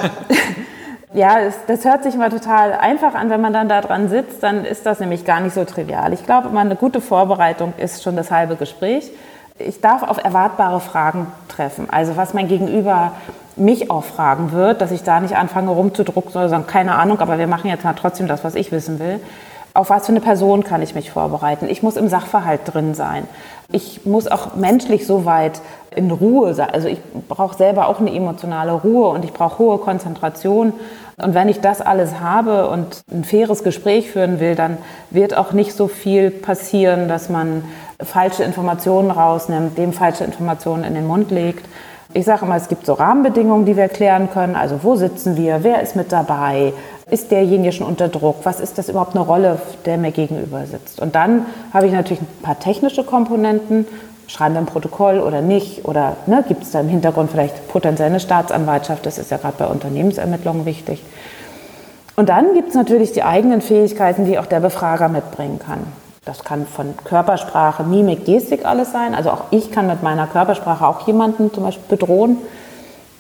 ja, 1.14 1.42
es, 1.42 1.56
das 1.68 1.84
hört 1.84 2.04
sich 2.04 2.16
immer 2.16 2.30
total 2.30 2.72
einfach 2.72 3.14
an, 3.14 3.30
wenn 3.30 3.42
man 3.42 3.52
dann 3.52 3.68
da 3.68 3.82
dran 3.82 4.08
sitzt, 4.08 4.42
dann 4.44 4.64
ist 4.64 4.86
das 4.86 5.02
nämlich 5.02 5.26
gar 5.26 5.42
nicht 5.42 5.54
so 5.54 5.66
trivial. 5.66 6.14
Ich 6.14 6.26
glaube, 6.26 6.48
immer 6.48 6.62
eine 6.62 6.78
gute 6.78 7.02
Vorbereitung 7.02 7.74
ist 7.76 8.02
schon 8.02 8.16
das 8.16 8.32
halbe 8.32 8.56
Gespräch. 8.56 9.12
Ich 9.60 9.82
darf 9.82 10.02
auf 10.02 10.24
erwartbare 10.24 10.80
Fragen 10.80 11.28
treffen. 11.50 11.90
Also 11.92 12.16
was 12.16 12.34
mein 12.34 12.48
Gegenüber 12.48 13.12
mich 13.58 13.92
auch 13.92 14.06
fragen 14.06 14.54
wird, 14.54 14.80
dass 14.80 14.92
ich 14.92 15.04
da 15.04 15.20
nicht 15.20 15.36
anfange 15.36 15.72
rumzudrucken, 15.72 16.32
sondern 16.32 16.66
keine 16.66 16.96
Ahnung, 16.96 17.20
aber 17.20 17.40
wir 17.40 17.48
machen 17.48 17.70
jetzt 17.70 17.84
mal 17.84 17.92
trotzdem 17.94 18.28
das, 18.28 18.46
was 18.46 18.56
ich 18.56 18.72
wissen 18.72 19.00
will 19.00 19.20
auf 19.76 19.90
was 19.90 20.06
für 20.06 20.14
eine 20.14 20.22
Person 20.22 20.64
kann 20.64 20.82
ich 20.82 20.96
mich 20.96 21.12
vorbereiten? 21.12 21.68
Ich 21.70 21.84
muss 21.84 21.98
im 21.98 22.08
Sachverhalt 22.08 22.62
drin 22.66 22.96
sein. 22.96 23.28
Ich 23.72 24.06
muss 24.06 24.28
auch 24.28 24.56
menschlich 24.56 25.06
so 25.06 25.26
weit 25.26 25.62
in 25.94 26.10
Ruhe 26.12 26.54
sein. 26.54 26.70
Also 26.72 26.88
ich 26.88 27.00
brauche 27.28 27.58
selber 27.58 27.88
auch 27.88 28.00
eine 28.00 28.14
emotionale 28.14 28.72
Ruhe 28.72 29.10
und 29.10 29.26
ich 29.26 29.34
brauche 29.34 29.60
hohe 29.60 29.78
Konzentration. 29.78 30.72
Und 31.18 31.34
wenn 31.34 31.50
ich 31.50 31.60
das 31.60 31.82
alles 31.82 32.20
habe 32.22 32.70
und 32.70 33.02
ein 33.12 33.26
faires 33.26 33.64
Gespräch 33.64 34.12
führen 34.12 34.40
will, 34.40 34.56
dann 34.56 34.78
wird 35.10 35.36
auch 35.36 35.52
nicht 35.52 35.74
so 35.74 35.88
viel 35.88 36.32
passieren, 36.32 37.10
dass 37.10 37.30
man 37.30 37.64
falsche 38.02 38.44
Informationen 38.44 39.12
rausnimmt, 39.12 39.78
dem 39.78 39.92
falsche 39.92 40.24
Informationen 40.24 40.86
in 40.86 40.94
den 40.94 41.08
Mund 41.08 41.32
legt. 41.32 41.66
Ich 42.16 42.24
sage 42.24 42.46
immer, 42.46 42.56
es 42.56 42.70
gibt 42.70 42.86
so 42.86 42.94
Rahmenbedingungen, 42.94 43.66
die 43.66 43.76
wir 43.76 43.90
klären 43.90 44.30
können. 44.32 44.56
Also 44.56 44.80
wo 44.84 44.96
sitzen 44.96 45.36
wir? 45.36 45.66
Wer 45.66 45.82
ist 45.82 45.98
mit 45.98 46.14
dabei? 46.14 46.72
Ist 47.12 47.30
derjenige 47.30 47.74
schon 47.74 47.86
unter 47.86 48.08
Druck? 48.08 48.38
Was 48.44 48.62
ist 48.62 48.78
das 48.78 48.88
überhaupt 48.88 49.18
eine 49.18 49.26
Rolle, 49.26 49.60
der 49.86 49.98
mir 49.98 50.12
gegenüber 50.12 50.66
sitzt? 50.66 51.02
Und 51.02 51.14
dann 51.14 51.46
habe 51.74 51.88
ich 51.88 51.92
natürlich 51.92 52.22
ein 52.22 52.42
paar 52.42 52.58
technische 52.58 53.04
Komponenten. 53.04 53.86
Schreiben 54.28 54.56
wir 54.56 54.62
ein 54.62 54.66
Protokoll 54.66 55.20
oder 55.20 55.42
nicht? 55.42 55.84
Oder 55.84 56.16
ne, 56.26 56.46
gibt 56.48 56.64
es 56.64 56.72
da 56.72 56.80
im 56.80 56.88
Hintergrund 56.88 57.32
vielleicht 57.32 57.68
potenziell 57.68 58.08
eine 58.08 58.22
Staatsanwaltschaft? 58.22 59.06
Das 59.06 59.18
ist 59.18 59.30
ja 59.30 59.36
gerade 59.36 59.56
bei 59.58 59.68
Unternehmensermittlungen 59.68 60.66
wichtig. 60.66 61.04
Und 62.16 62.30
dann 62.30 62.54
gibt 62.54 62.70
es 62.70 62.76
natürlich 62.76 63.12
die 63.12 63.24
eigenen 63.24 63.60
Fähigkeiten, 63.60 64.24
die 64.24 64.40
auch 64.40 64.46
der 64.46 64.62
Befrager 64.62 65.10
mitbringen 65.10 65.60
kann. 65.60 65.80
Das 66.26 66.44
kann 66.44 66.66
von 66.66 66.96
Körpersprache, 67.04 67.84
Mimik, 67.84 68.26
Gestik 68.26 68.66
alles 68.66 68.92
sein. 68.92 69.14
Also 69.14 69.30
auch 69.30 69.44
ich 69.52 69.72
kann 69.72 69.86
mit 69.86 70.02
meiner 70.02 70.26
Körpersprache 70.26 70.86
auch 70.88 71.06
jemanden 71.06 71.54
zum 71.54 71.64
Beispiel 71.64 71.98
bedrohen. 71.98 72.38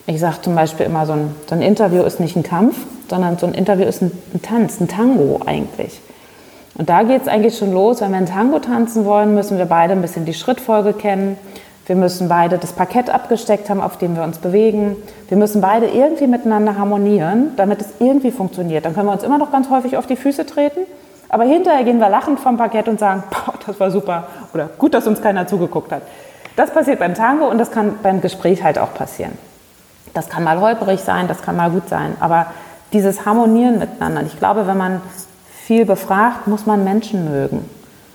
Ich 0.07 0.19
sage 0.19 0.41
zum 0.41 0.55
Beispiel 0.55 0.87
immer, 0.87 1.05
so 1.05 1.13
ein, 1.13 1.35
so 1.47 1.53
ein, 1.53 1.61
Interview 1.61 2.01
ist 2.01 2.19
nicht 2.19 2.35
ein 2.35 2.41
Kampf, 2.41 2.75
sondern 3.07 3.37
so 3.37 3.45
ein 3.45 3.53
Interview 3.53 3.85
ist 3.85 4.01
ein, 4.01 4.11
ein 4.33 4.41
Tanz, 4.41 4.79
ein 4.79 4.87
Tango 4.87 5.39
eigentlich. 5.45 6.01
Und 6.77 6.89
da 6.89 7.03
geht 7.03 7.21
es 7.21 7.27
eigentlich 7.27 7.57
schon 7.57 7.71
los. 7.71 8.01
Wenn 8.01 8.11
wir 8.11 8.17
ein 8.17 8.25
Tango 8.25 8.57
tanzen 8.57 9.05
wollen, 9.05 9.35
müssen 9.35 9.59
wir 9.59 9.65
beide 9.65 9.93
ein 9.93 10.01
bisschen 10.01 10.25
die 10.25 10.33
Schrittfolge 10.33 10.93
kennen. 10.93 11.37
Wir 11.85 11.95
müssen 11.95 12.27
beide 12.27 12.57
das 12.57 12.73
Parkett 12.73 13.11
abgesteckt 13.11 13.69
haben, 13.69 13.81
auf 13.81 13.97
dem 13.97 14.15
wir 14.15 14.23
uns 14.23 14.39
bewegen. 14.39 14.95
Wir 15.29 15.37
müssen 15.37 15.61
beide 15.61 15.85
irgendwie 15.85 16.25
miteinander 16.25 16.75
harmonieren, 16.75 17.51
damit 17.55 17.81
es 17.81 17.87
irgendwie 17.99 18.31
funktioniert. 18.31 18.85
Dann 18.85 18.95
können 18.95 19.07
wir 19.07 19.13
uns 19.13 19.23
immer 19.23 19.37
noch 19.37 19.51
ganz 19.51 19.69
häufig 19.69 19.95
auf 19.95 20.07
die 20.07 20.15
Füße 20.15 20.47
treten. 20.47 20.79
Aber 21.35 21.43
hinterher 21.43 21.83
gehen 21.83 21.99
wir 21.99 22.07
lachend 22.07 22.39
vom 22.39 22.55
Parkett 22.55 22.87
und 22.87 22.97
sagen, 22.97 23.21
boah, 23.29 23.53
das 23.67 23.77
war 23.77 23.91
super. 23.91 24.27
Oder 24.53 24.69
gut, 24.77 24.93
dass 24.93 25.05
uns 25.05 25.21
keiner 25.21 25.45
zugeguckt 25.47 25.91
hat. 25.91 26.01
Das 26.55 26.71
passiert 26.71 26.99
beim 26.99 27.13
Tango 27.13 27.45
und 27.49 27.57
das 27.57 27.71
kann 27.71 27.95
beim 28.01 28.21
Gespräch 28.21 28.63
halt 28.63 28.79
auch 28.79 28.93
passieren. 28.93 29.33
Das 30.13 30.29
kann 30.29 30.45
mal 30.45 30.61
holperig 30.61 31.01
sein, 31.01 31.27
das 31.27 31.41
kann 31.41 31.57
mal 31.57 31.69
gut 31.71 31.89
sein. 31.89 32.15
Aber 32.21 32.45
dieses 32.93 33.25
Harmonieren 33.25 33.79
miteinander. 33.79 34.21
Ich 34.25 34.39
glaube, 34.39 34.65
wenn 34.65 34.77
man 34.77 35.01
viel 35.65 35.83
befragt, 35.85 36.47
muss 36.47 36.65
man 36.65 36.85
Menschen 36.85 37.29
mögen. 37.29 37.69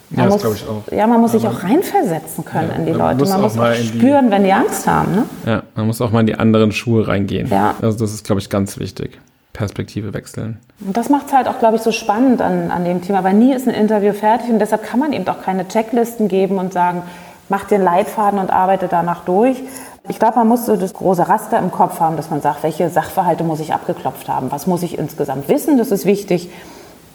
Man 0.08 0.18
Ja, 0.18 0.24
das 0.24 0.32
muss, 0.32 0.40
glaube 0.42 0.56
ich 0.56 0.66
auch. 0.66 0.90
Ja, 0.96 1.06
man 1.06 1.20
muss 1.20 1.32
sich 1.32 1.46
Aber- 1.46 1.56
auch 1.58 1.62
reinversetzen 1.62 2.42
können 2.46 2.70
Ja, 2.70 2.76
in 2.76 2.86
die 2.86 2.92
man 2.92 3.00
Leute. 3.00 3.18
muss 3.18 3.28
man 3.28 3.38
auch 3.38 3.42
muss 3.42 3.54
mal 3.56 3.72
auch 3.74 3.76
in 3.76 3.82
die- 3.82 3.98
spüren, 3.98 4.30
wenn 4.30 4.44
die 4.44 4.52
Angst 4.54 4.86
haben. 4.86 5.12
Ne? 5.14 5.26
Ja, 5.44 5.62
man 5.74 5.86
muss 5.86 6.00
auch 6.00 6.10
mal 6.10 6.20
in 6.20 6.26
die 6.26 6.36
anderen 6.36 6.72
Schuhe 6.72 7.06
reingehen. 7.06 7.48
Ja. 7.50 7.74
Also 7.82 7.98
das 7.98 8.14
ist, 8.14 8.24
glaube 8.24 8.40
ich, 8.40 8.48
ganz 8.48 8.78
wichtig. 8.78 9.20
Perspektive 9.52 10.14
wechseln. 10.14 10.58
Und 10.84 10.96
das 10.96 11.08
macht 11.08 11.26
es 11.26 11.32
halt 11.32 11.48
auch, 11.48 11.58
glaube 11.58 11.76
ich, 11.76 11.82
so 11.82 11.92
spannend 11.92 12.40
an, 12.40 12.70
an 12.70 12.84
dem 12.84 13.02
Thema, 13.02 13.24
weil 13.24 13.34
nie 13.34 13.52
ist 13.52 13.66
ein 13.68 13.74
Interview 13.74 14.12
fertig 14.12 14.50
und 14.50 14.58
deshalb 14.58 14.84
kann 14.84 15.00
man 15.00 15.12
eben 15.12 15.26
auch 15.28 15.42
keine 15.42 15.66
Checklisten 15.66 16.28
geben 16.28 16.58
und 16.58 16.72
sagen, 16.72 17.02
mach 17.48 17.64
dir 17.64 17.76
einen 17.76 17.84
Leitfaden 17.84 18.38
und 18.38 18.50
arbeite 18.50 18.88
danach 18.88 19.24
durch. 19.24 19.62
Ich 20.08 20.18
glaube, 20.18 20.36
man 20.36 20.48
muss 20.48 20.66
so 20.66 20.76
das 20.76 20.94
große 20.94 21.28
Raster 21.28 21.58
im 21.58 21.70
Kopf 21.70 22.00
haben, 22.00 22.16
dass 22.16 22.30
man 22.30 22.40
sagt, 22.40 22.62
welche 22.62 22.88
Sachverhalte 22.88 23.44
muss 23.44 23.60
ich 23.60 23.74
abgeklopft 23.74 24.28
haben, 24.28 24.50
was 24.50 24.66
muss 24.66 24.82
ich 24.82 24.98
insgesamt 24.98 25.48
wissen, 25.48 25.76
das 25.76 25.90
ist 25.90 26.06
wichtig. 26.06 26.50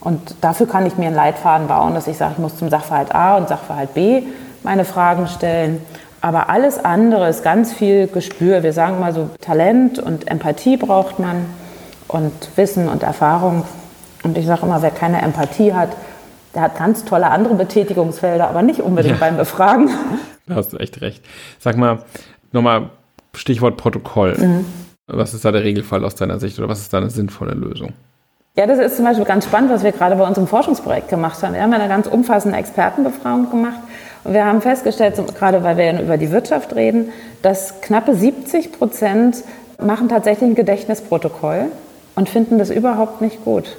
Und 0.01 0.35
dafür 0.41 0.67
kann 0.67 0.85
ich 0.85 0.97
mir 0.97 1.07
einen 1.07 1.15
Leitfaden 1.15 1.67
bauen, 1.67 1.95
dass 1.95 2.05
ich 2.05 2.17
sage, 2.17 2.33
ich 2.33 2.39
muss 2.39 2.57
zum 2.57 2.69
Sachverhalt 2.69 3.15
A 3.15 3.37
und 3.37 3.47
Sachverhalt 3.47 3.95
B 3.95 4.21
meine 4.61 4.85
Fragen 4.85 5.27
stellen. 5.27 5.81
Aber 6.21 6.49
alles 6.49 6.83
andere 6.83 7.27
ist 7.29 7.43
ganz 7.43 7.73
viel 7.73 8.07
Gespür. 8.07 8.61
Wir 8.61 8.73
sagen 8.73 8.99
mal 8.99 9.13
so, 9.13 9.29
Talent 9.41 9.99
und 9.99 10.29
Empathie 10.29 10.77
braucht 10.77 11.17
man 11.17 11.45
und 12.07 12.31
Wissen 12.55 12.87
und 12.89 13.03
Erfahrung. 13.03 13.63
Und 14.23 14.37
ich 14.37 14.45
sage 14.45 14.63
immer, 14.63 14.81
wer 14.81 14.91
keine 14.91 15.21
Empathie 15.21 15.73
hat, 15.73 15.89
der 16.53 16.63
hat 16.63 16.77
ganz 16.77 17.05
tolle 17.05 17.27
andere 17.27 17.55
Betätigungsfelder, 17.55 18.47
aber 18.49 18.61
nicht 18.61 18.79
unbedingt 18.79 19.15
Ja. 19.15 19.19
beim 19.19 19.37
Befragen. 19.37 19.89
Da 20.47 20.55
hast 20.55 20.73
du 20.73 20.77
echt 20.77 21.01
recht. 21.01 21.23
Sag 21.59 21.75
mal, 21.77 21.99
nochmal 22.51 22.89
Stichwort 23.33 23.77
Protokoll. 23.77 24.35
Mhm. 24.37 24.65
Was 25.07 25.33
ist 25.33 25.43
da 25.45 25.51
der 25.51 25.63
Regelfall 25.63 26.03
aus 26.05 26.15
deiner 26.15 26.39
Sicht 26.39 26.57
oder 26.57 26.69
was 26.69 26.79
ist 26.79 26.93
da 26.93 26.97
eine 26.97 27.09
sinnvolle 27.09 27.53
Lösung? 27.53 27.93
Ja, 28.57 28.65
das 28.65 28.79
ist 28.79 28.95
zum 28.95 29.05
Beispiel 29.05 29.25
ganz 29.25 29.45
spannend, 29.45 29.69
was 29.69 29.83
wir 29.83 29.91
gerade 29.91 30.15
bei 30.15 30.25
unserem 30.25 30.47
Forschungsprojekt 30.47 31.09
gemacht 31.09 31.43
haben. 31.43 31.53
Wir 31.53 31.61
haben 31.61 31.73
eine 31.73 31.89
ganz 31.89 32.07
umfassende 32.07 32.57
Expertenbefragung 32.57 33.49
gemacht 33.51 33.79
und 34.23 34.33
wir 34.33 34.45
haben 34.45 34.61
festgestellt, 34.61 35.15
gerade 35.37 35.61
weil 35.63 35.77
wir 35.77 35.99
über 35.99 36.17
die 36.17 36.31
Wirtschaft 36.31 36.73
reden, 36.73 37.09
dass 37.41 37.81
knappe 37.81 38.15
70 38.15 38.71
Prozent 38.71 39.43
machen 39.79 40.07
tatsächlich 40.07 40.49
ein 40.51 40.55
Gedächtnisprotokoll 40.55 41.65
und 42.15 42.29
finden 42.29 42.57
das 42.57 42.69
überhaupt 42.69 43.21
nicht 43.21 43.43
gut. 43.43 43.77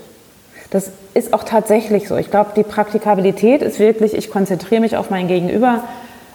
Das 0.71 0.91
ist 1.15 1.33
auch 1.33 1.45
tatsächlich 1.45 2.09
so. 2.09 2.17
Ich 2.17 2.31
glaube, 2.31 2.51
die 2.57 2.63
Praktikabilität 2.65 3.63
ist 3.63 3.79
wirklich, 3.79 4.15
ich 4.15 4.31
konzentriere 4.31 4.81
mich 4.81 4.97
auf 4.97 5.11
mein 5.11 5.29
Gegenüber, 5.29 5.85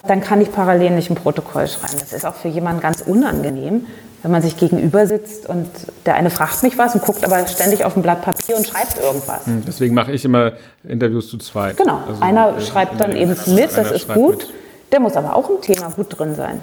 dann 0.08 0.22
kann 0.22 0.42
ich 0.42 0.52
parallel 0.52 0.92
nicht 0.92 1.10
ein 1.10 1.16
Protokoll 1.16 1.68
schreiben. 1.68 1.98
Das 2.00 2.14
ist 2.14 2.26
auch 2.26 2.34
für 2.36 2.48
jemanden 2.48 2.82
ganz 2.82 3.02
unangenehm, 3.02 3.86
wenn 4.24 4.32
man 4.32 4.42
sich 4.42 4.58
gegenüber 4.58 5.06
sitzt 5.06 5.48
und 5.48 5.68
der 6.06 6.16
eine 6.16 6.30
fragt 6.30 6.64
mich 6.64 6.78
was 6.78 6.96
und 6.96 7.04
guckt 7.04 7.24
aber 7.24 7.46
ständig 7.48 7.86
auf 7.86 7.96
ein 7.96 8.02
Blatt 8.02 8.24
Papier 8.24 8.56
und 8.58 8.66
schreibt 8.66 8.98
irgendwas. 9.00 9.42
Deswegen 9.68 9.94
mache 9.94 10.12
ich 10.12 10.26
immer 10.26 10.54
Interviews 10.88 11.30
zu 11.30 11.38
zweit. 11.38 11.78
Genau, 11.78 12.00
Also, 12.08 12.22
einer 12.22 12.58
äh, 12.58 12.62
schreibt 12.62 13.00
dann 13.00 13.16
eben 13.16 13.36
mit, 13.48 13.78
das 13.78 13.92
ist 13.92 14.08
gut. 14.12 14.38
mit. 14.38 14.50
Der 14.92 15.00
muss 15.00 15.16
aber 15.16 15.36
auch 15.36 15.50
im 15.50 15.62
Thema 15.62 15.90
gut 15.92 16.18
drin 16.18 16.36
sein. 16.36 16.60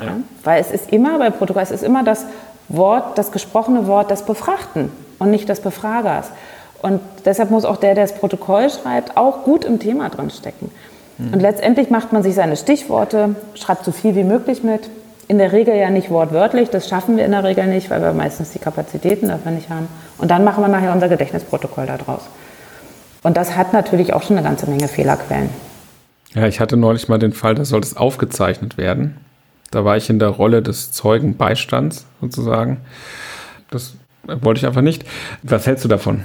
Ja. 0.00 0.16
Weil 0.44 0.60
es 0.60 0.70
ist 0.70 0.92
immer 0.92 1.18
bei 1.18 1.30
Protokoll, 1.30 1.62
es 1.62 1.70
ist 1.70 1.82
immer 1.82 2.04
das 2.04 2.24
Wort, 2.68 3.18
das 3.18 3.32
gesprochene 3.32 3.86
Wort 3.86 4.10
des 4.10 4.22
Befragten 4.22 4.90
und 5.18 5.30
nicht 5.30 5.48
des 5.48 5.60
Befragers. 5.60 6.30
Und 6.82 7.00
deshalb 7.24 7.50
muss 7.50 7.64
auch 7.64 7.76
der, 7.76 7.94
der 7.94 8.04
das 8.04 8.14
Protokoll 8.14 8.70
schreibt, 8.70 9.16
auch 9.16 9.42
gut 9.42 9.64
im 9.64 9.78
Thema 9.80 10.08
drin 10.10 10.30
stecken. 10.30 10.70
Und 11.32 11.40
letztendlich 11.40 11.90
macht 11.90 12.12
man 12.12 12.22
sich 12.22 12.36
seine 12.36 12.56
Stichworte, 12.56 13.34
schreibt 13.54 13.84
so 13.84 13.90
viel 13.90 14.14
wie 14.14 14.22
möglich 14.22 14.62
mit. 14.62 14.88
In 15.26 15.38
der 15.38 15.52
Regel 15.52 15.76
ja 15.76 15.90
nicht 15.90 16.10
wortwörtlich, 16.10 16.70
das 16.70 16.88
schaffen 16.88 17.16
wir 17.16 17.24
in 17.24 17.32
der 17.32 17.42
Regel 17.42 17.66
nicht, 17.66 17.90
weil 17.90 18.00
wir 18.00 18.12
meistens 18.12 18.52
die 18.52 18.60
Kapazitäten 18.60 19.28
dafür 19.28 19.50
nicht 19.50 19.68
haben. 19.68 19.88
Und 20.18 20.30
dann 20.30 20.44
machen 20.44 20.62
wir 20.62 20.68
nachher 20.68 20.92
unser 20.92 21.08
Gedächtnisprotokoll 21.08 21.86
daraus. 21.86 22.22
Und 23.24 23.36
das 23.36 23.56
hat 23.56 23.72
natürlich 23.72 24.14
auch 24.14 24.22
schon 24.22 24.38
eine 24.38 24.46
ganze 24.46 24.70
Menge 24.70 24.86
Fehlerquellen. 24.86 25.50
Ja, 26.34 26.46
ich 26.46 26.60
hatte 26.60 26.76
neulich 26.76 27.08
mal 27.08 27.18
den 27.18 27.32
Fall, 27.32 27.56
da 27.56 27.64
sollte 27.64 27.88
es 27.88 27.96
aufgezeichnet 27.96 28.78
werden. 28.78 29.16
Da 29.70 29.84
war 29.84 29.96
ich 29.96 30.08
in 30.08 30.18
der 30.18 30.28
Rolle 30.28 30.62
des 30.62 30.92
Zeugenbeistands 30.92 32.06
sozusagen. 32.20 32.78
Das 33.70 33.94
wollte 34.24 34.60
ich 34.60 34.66
einfach 34.66 34.80
nicht. 34.80 35.04
Was 35.42 35.66
hältst 35.66 35.84
du 35.84 35.88
davon? 35.88 36.24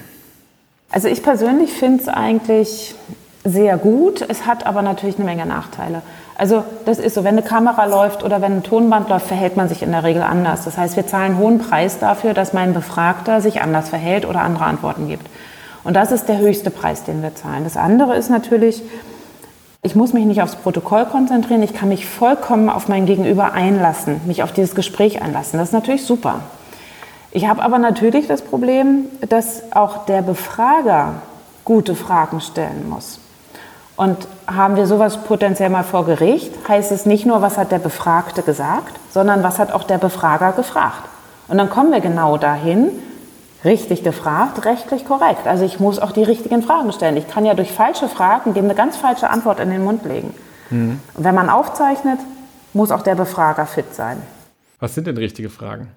Also 0.92 1.08
ich 1.08 1.24
persönlich 1.24 1.72
finde 1.72 2.04
es 2.04 2.08
eigentlich 2.08 2.96
sehr 3.44 3.78
gut. 3.78 4.24
Es 4.28 4.46
hat 4.46 4.66
aber 4.66 4.82
natürlich 4.82 5.18
eine 5.18 5.26
Menge 5.26 5.46
Nachteile. 5.46 6.02
Also 6.36 6.64
das 6.86 7.00
ist 7.00 7.16
so, 7.16 7.24
wenn 7.24 7.38
eine 7.38 7.44
Kamera 7.44 7.86
läuft 7.86 8.24
oder 8.24 8.42
wenn 8.42 8.54
ein 8.54 8.64
Tonband 8.64 9.10
läuft, 9.10 9.28
verhält 9.28 9.58
man 9.58 9.70
sich 9.70 9.84
in 9.84 9.92
der 9.92 10.04
Regel 10.04 10.24
anders. 10.24 10.64
Das 10.64 10.78
heißt, 10.78 10.96
wir 10.96 11.06
zahlen 11.06 11.34
einen 11.34 11.38
hohen 11.38 11.60
Preis 11.60 12.00
dafür, 12.00 12.34
dass 12.34 12.54
mein 12.54 12.74
Befragter 12.74 13.42
sich 13.42 13.62
anders 13.62 13.90
verhält 13.90 14.26
oder 14.26 14.42
andere 14.42 14.66
Antworten 14.66 15.08
gibt. 15.08 15.28
Und 15.84 15.96
das 15.96 16.12
ist 16.12 16.28
der 16.28 16.40
höchste 16.40 16.70
Preis, 16.70 17.04
den 17.04 17.22
wir 17.22 17.36
zahlen. 17.36 17.66
Das 17.66 17.78
andere 17.78 18.16
ist 18.16 18.30
natürlich, 18.30 18.82
ich 19.84 19.96
muss 19.96 20.14
mich 20.14 20.26
nicht 20.26 20.42
aufs 20.42 20.56
Protokoll 20.56 21.06
konzentrieren, 21.06 21.62
ich 21.62 21.74
kann 21.74 21.90
mich 21.90 22.06
vollkommen 22.06 22.70
auf 22.70 22.88
mein 22.88 23.06
Gegenüber 23.06 23.52
einlassen, 23.52 24.22
mich 24.26 24.42
auf 24.42 24.54
dieses 24.54 24.76
Gespräch 24.76 25.22
einlassen. 25.22 25.60
Das 25.60 25.70
ist 25.70 25.74
natürlich 25.74 26.06
super. 26.06 26.40
Ich 27.32 27.48
habe 27.48 27.62
aber 27.62 27.80
natürlich 27.80 28.28
das 28.28 28.42
Problem, 28.42 29.06
dass 29.28 29.64
auch 29.74 30.06
der 30.06 30.22
Befrager 30.22 31.16
gute 31.66 31.96
Fragen 31.96 32.40
stellen 32.40 32.88
muss. 32.90 33.20
Und 33.98 34.18
haben 34.48 34.78
wir 34.78 34.88
sowas 34.88 35.18
potenziell 35.18 35.70
mal 35.70 35.84
vor 35.84 36.06
Gericht, 36.06 36.52
heißt 36.68 36.92
es 36.92 37.06
nicht 37.06 37.26
nur, 37.26 37.42
was 37.42 37.58
hat 37.58 37.72
der 37.72 37.80
Befragte 37.80 38.42
gesagt, 38.42 39.00
sondern 39.12 39.44
was 39.44 39.60
hat 39.60 39.72
auch 39.72 39.84
der 39.84 39.98
Befrager 39.98 40.54
gefragt. 40.54 41.04
Und 41.50 41.58
dann 41.58 41.70
kommen 41.70 41.92
wir 41.92 42.00
genau 42.00 42.38
dahin, 42.38 42.90
richtig 43.64 44.04
gefragt, 44.04 44.66
rechtlich 44.66 45.06
korrekt. 45.06 45.48
Also 45.48 45.64
ich 45.66 45.80
muss 45.80 46.00
auch 46.00 46.12
die 46.12 46.24
richtigen 46.24 46.62
Fragen 46.62 46.92
stellen. 46.92 47.18
Ich 47.18 47.28
kann 47.28 47.46
ja 47.46 47.54
durch 47.54 47.72
falsche 47.72 48.10
Fragen 48.10 48.54
dem 48.54 48.66
eine 48.66 48.76
ganz 48.76 48.98
falsche 48.98 49.30
Antwort 49.30 49.60
in 49.60 49.70
den 49.70 49.84
Mund 49.84 50.06
legen. 50.06 50.34
Und 50.70 51.00
wenn 51.16 51.36
man 51.36 51.50
aufzeichnet, 51.50 52.20
muss 52.74 52.92
auch 52.92 53.04
der 53.04 53.16
Befrager 53.16 53.66
fit 53.66 53.94
sein. 53.94 54.22
Was 54.80 54.96
sind 54.96 55.08
denn 55.08 55.18
richtige 55.18 55.50
Fragen? 55.50 55.88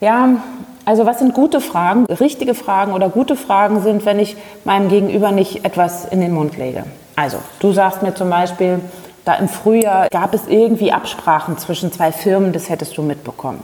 Ja, 0.00 0.36
also 0.84 1.04
was 1.04 1.18
sind 1.18 1.34
gute 1.34 1.60
Fragen? 1.60 2.06
Richtige 2.06 2.54
Fragen 2.54 2.92
oder 2.92 3.08
gute 3.08 3.36
Fragen 3.36 3.82
sind, 3.82 4.06
wenn 4.06 4.18
ich 4.18 4.36
meinem 4.64 4.88
Gegenüber 4.88 5.32
nicht 5.32 5.64
etwas 5.64 6.06
in 6.06 6.20
den 6.20 6.32
Mund 6.32 6.56
lege. 6.56 6.84
Also, 7.16 7.38
du 7.58 7.72
sagst 7.72 8.02
mir 8.02 8.14
zum 8.14 8.30
Beispiel, 8.30 8.80
da 9.26 9.34
im 9.34 9.48
Frühjahr 9.48 10.08
gab 10.08 10.32
es 10.32 10.46
irgendwie 10.46 10.92
Absprachen 10.92 11.58
zwischen 11.58 11.92
zwei 11.92 12.12
Firmen, 12.12 12.52
das 12.52 12.70
hättest 12.70 12.96
du 12.96 13.02
mitbekommen. 13.02 13.62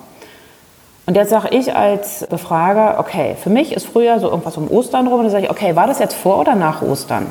Und 1.07 1.15
jetzt 1.15 1.31
sage 1.31 1.49
ich 1.51 1.75
als 1.75 2.27
Befrager, 2.29 2.99
okay, 2.99 3.37
für 3.41 3.49
mich 3.49 3.73
ist 3.73 3.87
Frühjahr 3.87 4.19
so 4.19 4.29
irgendwas 4.29 4.57
um 4.57 4.69
Ostern 4.69 5.07
rum. 5.07 5.21
Und 5.21 5.25
dann 5.25 5.31
sage 5.31 5.45
ich, 5.45 5.51
okay, 5.51 5.77
war 5.77 5.87
das 5.87 6.01
jetzt 6.01 6.15
vor 6.15 6.41
oder 6.41 6.57
nach 6.57 6.83
Ostern? 6.83 7.31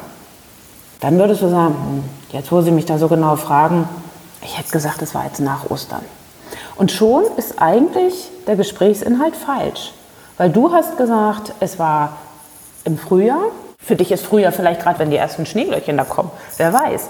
Dann 1.02 1.20
würdest 1.20 1.42
du 1.42 1.50
sagen, 1.50 1.76
hm, 1.76 2.04
jetzt 2.32 2.52
wo 2.54 2.62
Sie 2.62 2.72
mich 2.72 2.86
da 2.86 2.98
so 2.98 3.10
genau 3.10 3.36
fragen, 3.36 3.88
ich 4.42 4.58
hätte 4.58 4.72
gesagt, 4.72 5.02
es 5.02 5.14
war 5.14 5.26
jetzt 5.26 5.42
nach 5.42 5.70
Ostern. 5.70 6.02
Und 6.78 6.92
schon 6.92 7.24
ist 7.36 7.62
eigentlich 7.62 8.30
der 8.48 8.56
Gesprächsinhalt 8.56 9.36
falsch. 9.36 9.92
Weil 10.38 10.50
du 10.50 10.72
hast 10.72 10.98
gesagt, 10.98 11.54
es 11.60 11.78
war 11.78 12.18
im 12.86 12.98
Frühjahr. 12.98 13.44
Für 13.78 13.96
dich 13.96 14.12
ist 14.12 14.26
Frühjahr 14.26 14.52
vielleicht 14.52 14.82
gerade, 14.82 15.00
wenn 15.00 15.10
die 15.10 15.18
ersten 15.18 15.46
Schneeglöckchen 15.46 15.98
da 15.98 16.06
kommen. 16.06 16.32
Wer 16.58 16.74
weiß. 16.74 17.10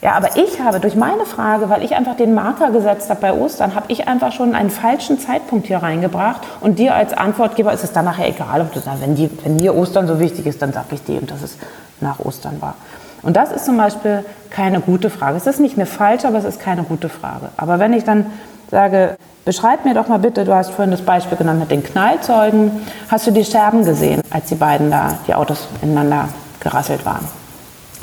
Ja, 0.00 0.12
aber 0.12 0.36
ich 0.36 0.60
habe 0.60 0.78
durch 0.78 0.94
meine 0.94 1.26
Frage, 1.26 1.70
weil 1.70 1.82
ich 1.82 1.96
einfach 1.96 2.16
den 2.16 2.32
Marker 2.32 2.70
gesetzt 2.70 3.10
habe 3.10 3.20
bei 3.20 3.32
Ostern, 3.32 3.74
habe 3.74 3.86
ich 3.88 4.06
einfach 4.06 4.30
schon 4.30 4.54
einen 4.54 4.70
falschen 4.70 5.18
Zeitpunkt 5.18 5.66
hier 5.66 5.78
reingebracht. 5.78 6.42
Und 6.60 6.78
dir 6.78 6.94
als 6.94 7.12
Antwortgeber 7.12 7.72
ist 7.72 7.82
es 7.82 7.92
dann 7.92 8.04
nachher 8.04 8.28
egal, 8.28 8.60
ob 8.60 8.72
du 8.72 8.78
sagst, 8.78 9.02
wenn, 9.02 9.16
die, 9.16 9.28
wenn 9.42 9.56
mir 9.56 9.74
Ostern 9.74 10.06
so 10.06 10.20
wichtig 10.20 10.46
ist, 10.46 10.62
dann 10.62 10.72
sage 10.72 10.86
ich 10.92 11.02
dir, 11.02 11.20
dass 11.22 11.42
es 11.42 11.56
nach 12.00 12.20
Ostern 12.20 12.60
war. 12.60 12.74
Und 13.22 13.36
das 13.36 13.50
ist 13.50 13.64
zum 13.64 13.76
Beispiel 13.76 14.24
keine 14.50 14.80
gute 14.80 15.10
Frage. 15.10 15.36
Es 15.36 15.48
ist 15.48 15.58
nicht 15.58 15.76
eine 15.76 15.86
falsche, 15.86 16.28
aber 16.28 16.38
es 16.38 16.44
ist 16.44 16.60
keine 16.60 16.84
gute 16.84 17.08
Frage. 17.08 17.48
Aber 17.56 17.80
wenn 17.80 17.92
ich 17.92 18.04
dann 18.04 18.26
sage, 18.70 19.16
beschreib 19.44 19.84
mir 19.84 19.94
doch 19.94 20.06
mal 20.06 20.20
bitte, 20.20 20.44
du 20.44 20.54
hast 20.54 20.70
vorhin 20.70 20.92
das 20.92 21.02
Beispiel 21.02 21.36
genannt 21.36 21.58
mit 21.58 21.72
den 21.72 21.82
Knallzeugen, 21.82 22.70
hast 23.10 23.26
du 23.26 23.32
die 23.32 23.44
Scherben 23.44 23.84
gesehen, 23.84 24.20
als 24.30 24.46
die 24.46 24.54
beiden 24.54 24.92
da, 24.92 25.18
die 25.26 25.34
Autos 25.34 25.66
ineinander 25.82 26.28
gerasselt 26.60 27.04
waren? 27.04 27.26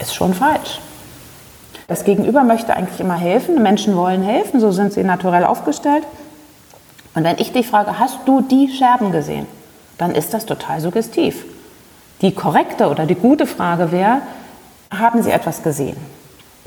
Ist 0.01 0.13
schon 0.13 0.33
falsch. 0.33 0.81
Das 1.87 2.03
Gegenüber 2.03 2.43
möchte 2.43 2.75
eigentlich 2.75 2.99
immer 2.99 3.17
helfen. 3.17 3.61
Menschen 3.61 3.95
wollen 3.95 4.23
helfen, 4.23 4.59
so 4.59 4.71
sind 4.71 4.93
sie 4.93 5.03
naturell 5.03 5.43
aufgestellt. 5.43 6.03
Und 7.13 7.23
wenn 7.23 7.37
ich 7.37 7.53
dich 7.53 7.67
frage, 7.67 7.99
hast 7.99 8.19
du 8.25 8.41
die 8.41 8.69
Scherben 8.69 9.11
gesehen? 9.11 9.45
Dann 9.97 10.13
ist 10.13 10.33
das 10.33 10.45
total 10.45 10.81
suggestiv. 10.81 11.45
Die 12.21 12.33
korrekte 12.33 12.89
oder 12.89 13.05
die 13.05 13.15
gute 13.15 13.45
Frage 13.45 13.91
wäre, 13.91 14.21
haben 14.91 15.23
Sie 15.23 15.31
etwas 15.31 15.63
gesehen? 15.63 15.97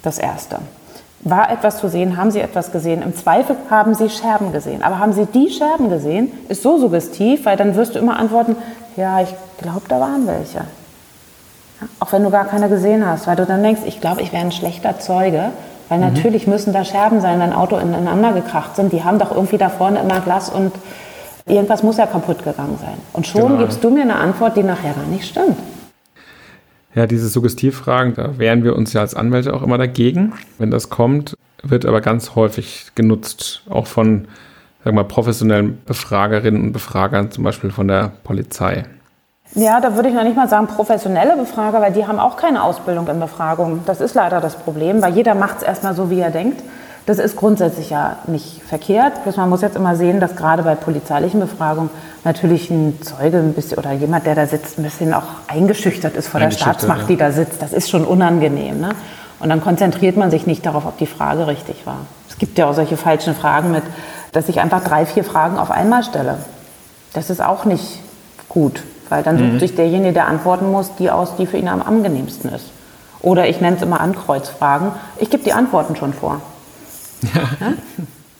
Das 0.03 0.19
Erste. 0.19 0.59
War 1.21 1.51
etwas 1.51 1.79
zu 1.79 1.89
sehen? 1.89 2.17
Haben 2.17 2.31
Sie 2.31 2.41
etwas 2.41 2.71
gesehen? 2.71 3.03
Im 3.03 3.15
Zweifel 3.15 3.57
haben 3.71 3.95
Sie 3.95 4.09
Scherben 4.09 4.53
gesehen. 4.53 4.83
Aber 4.83 4.99
haben 4.99 5.13
Sie 5.13 5.27
die 5.27 5.51
Scherben 5.51 5.91
gesehen? 5.91 6.31
Ist 6.49 6.63
so 6.63 6.79
suggestiv, 6.79 7.45
weil 7.45 7.57
dann 7.57 7.75
wirst 7.75 7.95
du 7.95 7.99
immer 7.99 8.19
antworten, 8.19 8.57
ja, 8.97 9.21
ich 9.21 9.35
glaube, 9.61 9.83
da 9.89 10.01
waren 10.01 10.27
welche. 10.27 10.65
Auch 12.01 12.13
wenn 12.13 12.25
du 12.25 12.31
gar 12.31 12.45
keine 12.45 12.69
gesehen 12.69 13.07
hast, 13.07 13.27
weil 13.27 13.37
du 13.37 13.47
dann 13.47 13.63
denkst, 13.63 13.83
ich 13.87 14.01
glaube, 14.01 14.23
ich 14.23 14.33
wäre 14.33 14.43
ein 14.43 14.53
schlechter 14.53 14.99
Zeuge, 14.99 15.51
weil 15.89 15.99
mhm. 15.99 16.05
natürlich 16.05 16.47
müssen 16.47 16.73
da 16.73 16.85
Scherben 16.85 17.21
sein, 17.21 17.39
wenn 17.41 17.53
Auto 17.53 17.77
ineinander 17.77 18.33
gekracht 18.33 18.77
sind. 18.77 18.93
Die 18.93 19.05
haben 19.05 19.19
doch 19.19 19.35
irgendwie 19.35 19.59
da 19.59 19.69
vorne 19.69 20.01
immer 20.01 20.21
Glas 20.21 20.51
und 20.51 20.73
irgendwas 21.47 21.83
muss 21.83 21.97
ja 21.97 22.07
kaputt 22.07 22.45
gegangen 22.45 22.79
sein. 22.81 22.99
Und 23.13 23.27
schon 23.27 23.49
genau. 23.49 23.59
gibst 23.59 23.83
du 23.83 23.91
mir 23.91 24.03
eine 24.03 24.17
Antwort, 24.17 24.57
die 24.57 24.63
nachher 24.63 24.93
gar 24.93 25.07
nicht 25.07 25.27
stimmt. 25.27 25.57
Ja, 26.95 27.07
diese 27.07 27.29
Suggestivfragen, 27.29 28.15
da 28.15 28.39
wehren 28.39 28.65
wir 28.65 28.75
uns 28.75 28.93
ja 28.93 29.03
als 29.03 29.15
Anwälte 29.15 29.55
auch 29.55 29.63
immer 29.63 29.79
dagegen. 29.79 30.33
Wenn 30.59 30.71
das 30.71 30.91
kommt, 30.91 31.37
wird 31.63 31.87
aber 31.87 32.01
ganz 32.01 32.35
häufig 32.35 32.89
genutzt, 32.95 33.63
auch 33.69 33.87
von 33.87 34.27
sagen 34.85 34.97
wir, 34.97 35.05
professionellen 35.05 35.79
Befragerinnen 35.85 36.63
und 36.63 36.73
Befragern, 36.73 37.31
zum 37.31 37.45
Beispiel 37.45 37.71
von 37.71 37.89
der 37.89 38.13
Polizei. 38.25 38.85
Ja, 39.55 39.81
da 39.81 39.95
würde 39.95 40.09
ich 40.09 40.15
noch 40.15 40.25
nicht 40.25 40.37
mal 40.37 40.49
sagen 40.49 40.67
professionelle 40.67 41.37
Befrager, 41.37 41.81
weil 41.81 41.93
die 41.93 42.07
haben 42.07 42.19
auch 42.19 42.37
keine 42.37 42.63
Ausbildung 42.63 43.09
in 43.09 43.19
Befragung. 43.19 43.81
Das 43.87 44.01
ist 44.01 44.15
leider 44.15 44.41
das 44.41 44.57
Problem, 44.57 45.03
weil 45.03 45.15
jeder 45.15 45.35
macht 45.35 45.59
es 45.59 45.63
erstmal 45.63 45.95
so, 45.95 46.11
wie 46.11 46.21
er 46.21 46.31
denkt. 46.31 46.63
Das 47.07 47.19
ist 47.19 47.37
grundsätzlich 47.37 47.89
ja 47.89 48.17
nicht 48.27 48.63
verkehrt. 48.63 49.23
Bloß 49.23 49.39
man 49.39 49.49
muss 49.49 49.63
jetzt 49.63 49.77
immer 49.77 49.97
sehen, 49.97 50.21
dass 50.21 50.37
gerade 50.37 50.63
bei 50.63 50.75
polizeilichen 50.75 51.41
Befragungen 51.41 51.89
natürlich 52.23 52.69
ein 52.71 53.01
Zeuge 53.01 53.39
ein 53.39 53.55
bisschen 53.55 53.79
oder 53.79 53.93
jemand, 53.93 54.27
der 54.27 54.35
da 54.35 54.47
sitzt, 54.47 54.79
ein 54.79 54.83
bisschen 54.83 55.15
auch 55.15 55.23
eingeschüchtert 55.47 56.15
ist 56.17 56.29
vor 56.29 56.39
der 56.39 56.51
Staatsmacht, 56.51 57.03
ja. 57.03 57.07
die 57.07 57.17
da 57.17 57.31
sitzt. 57.31 57.63
Das 57.63 57.73
ist 57.73 57.89
schon 57.89 58.05
unangenehm. 58.05 58.81
Ne? 58.81 58.91
Und 59.41 59.49
dann 59.49 59.63
konzentriert 59.63 60.19
man 60.19 60.31
sich 60.31 60.47
nicht 60.47 60.67
darauf, 60.67 60.85
ob 60.85 60.99
die 60.99 61.07
Frage 61.07 61.47
richtig 61.47 61.87
war. 61.87 62.01
Es 62.29 62.37
gibt 62.37 62.59
ja 62.59 62.69
auch 62.69 62.75
solche 62.75 62.99
falschen 62.99 63.35
Fragen 63.35 63.71
mit, 63.71 63.85
dass 64.33 64.51
ich 64.51 64.61
einfach 64.61 64.85
drei, 64.85 65.07
vier 65.07 65.25
Fragen 65.25 65.59
auf 65.59 65.71
einmal 65.71 66.03
stelle. 66.03 66.37
Das 67.15 67.31
ist 67.31 67.41
auch 67.43 67.65
nicht 67.65 68.01
gut, 68.51 68.83
weil 69.09 69.23
dann 69.23 69.39
sucht 69.39 69.53
mhm. 69.55 69.59
sich 69.59 69.75
derjenige, 69.75 70.13
der 70.13 70.29
antworten 70.29 70.71
muss, 70.71 70.95
die 70.97 71.11
aus, 71.11 71.37
die 71.37 71.47
für 71.47 71.59
ihn 71.59 71.69
am 71.69 71.83
angenehmsten 71.83 72.53
ist. 72.53 72.67
Oder 73.21 73.49
ich 73.49 73.61
nenne 73.61 73.77
es 73.77 73.83
immer 73.83 74.01
Ankreuzfragen. 74.01 74.93
Ich 75.19 75.31
gebe 75.31 75.43
die 75.43 75.53
Antworten 75.53 75.97
schon 75.97 76.13
vor. 76.13 76.41
Ja? 77.61 77.73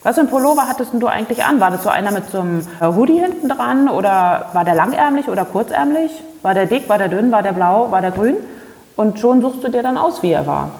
Was 0.01 0.15
für 0.15 0.21
ein 0.21 0.29
Pullover 0.29 0.69
hattest 0.69 0.91
du 0.93 1.07
eigentlich 1.07 1.43
an? 1.43 1.59
War 1.59 1.71
das 1.71 1.83
so 1.83 1.89
einer 1.89 2.11
mit 2.11 2.29
so 2.29 2.39
einem 2.39 2.65
äh, 2.79 2.85
Hoodie 2.85 3.19
hinten 3.19 3.49
dran 3.49 3.89
oder 3.89 4.45
war 4.53 4.63
der 4.63 4.73
langärmlich 4.73 5.27
oder 5.27 5.43
kurzärmlich? 5.43 6.11
War 6.41 6.53
der 6.53 6.67
dick, 6.67 6.87
war 6.87 6.97
der 6.97 7.09
dünn, 7.09 7.33
war 7.33 7.43
der 7.43 7.51
blau, 7.51 7.91
war 7.91 7.99
der 7.99 8.11
grün? 8.11 8.37
Und 8.95 9.19
schon 9.19 9.41
suchst 9.41 9.61
du 9.61 9.69
dir 9.69 9.83
dann 9.83 9.97
aus, 9.97 10.23
wie 10.23 10.31
er 10.31 10.47
war. 10.47 10.71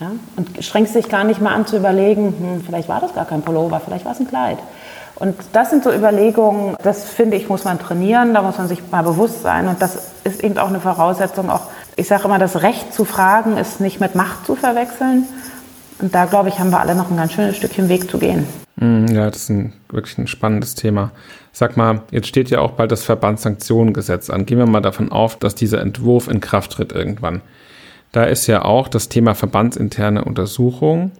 Ja? 0.00 0.10
Und 0.36 0.62
strengst 0.62 0.94
dich 0.94 1.08
gar 1.08 1.24
nicht 1.24 1.40
mal 1.40 1.54
an 1.54 1.66
zu 1.66 1.78
überlegen, 1.78 2.34
hm, 2.38 2.64
vielleicht 2.64 2.88
war 2.90 3.00
das 3.00 3.14
gar 3.14 3.24
kein 3.24 3.40
Pullover, 3.40 3.80
vielleicht 3.80 4.04
war 4.04 4.12
es 4.12 4.20
ein 4.20 4.28
Kleid. 4.28 4.58
Und 5.16 5.34
das 5.52 5.70
sind 5.70 5.82
so 5.82 5.92
Überlegungen, 5.92 6.76
das 6.82 7.04
finde 7.04 7.36
ich, 7.36 7.48
muss 7.48 7.64
man 7.64 7.78
trainieren, 7.78 8.34
da 8.34 8.42
muss 8.42 8.58
man 8.58 8.68
sich 8.68 8.80
mal 8.90 9.02
bewusst 9.02 9.42
sein. 9.42 9.66
Und 9.66 9.80
das 9.82 10.12
ist 10.24 10.44
eben 10.44 10.58
auch 10.58 10.68
eine 10.68 10.80
Voraussetzung, 10.80 11.50
auch, 11.50 11.62
ich 11.96 12.06
sage 12.06 12.24
immer, 12.24 12.38
das 12.38 12.62
Recht 12.62 12.92
zu 12.92 13.04
fragen 13.04 13.56
ist 13.56 13.80
nicht 13.80 13.98
mit 13.98 14.14
Macht 14.14 14.44
zu 14.44 14.54
verwechseln, 14.56 15.26
und 15.98 16.14
da, 16.14 16.26
glaube 16.26 16.48
ich, 16.48 16.58
haben 16.58 16.70
wir 16.70 16.80
alle 16.80 16.94
noch 16.94 17.10
ein 17.10 17.16
ganz 17.16 17.32
schönes 17.32 17.56
Stückchen 17.56 17.88
Weg 17.88 18.10
zu 18.10 18.18
gehen. 18.18 18.46
Mm, 18.76 19.06
ja, 19.06 19.30
das 19.30 19.44
ist 19.44 19.48
ein, 19.50 19.72
wirklich 19.88 20.18
ein 20.18 20.26
spannendes 20.26 20.74
Thema. 20.74 21.12
Sag 21.52 21.76
mal, 21.76 22.02
jetzt 22.10 22.26
steht 22.26 22.50
ja 22.50 22.60
auch 22.60 22.72
bald 22.72 22.92
das 22.92 23.04
Verbandssanktionengesetz 23.04 24.28
an. 24.28 24.44
Gehen 24.44 24.58
wir 24.58 24.66
mal 24.66 24.82
davon 24.82 25.10
auf, 25.10 25.36
dass 25.36 25.54
dieser 25.54 25.80
Entwurf 25.80 26.28
in 26.28 26.40
Kraft 26.40 26.72
tritt 26.72 26.92
irgendwann. 26.92 27.40
Da 28.12 28.24
ist 28.24 28.46
ja 28.46 28.64
auch 28.64 28.88
das 28.88 29.08
Thema 29.08 29.34
verbandsinterne 29.34 30.24
Untersuchung 30.24 31.12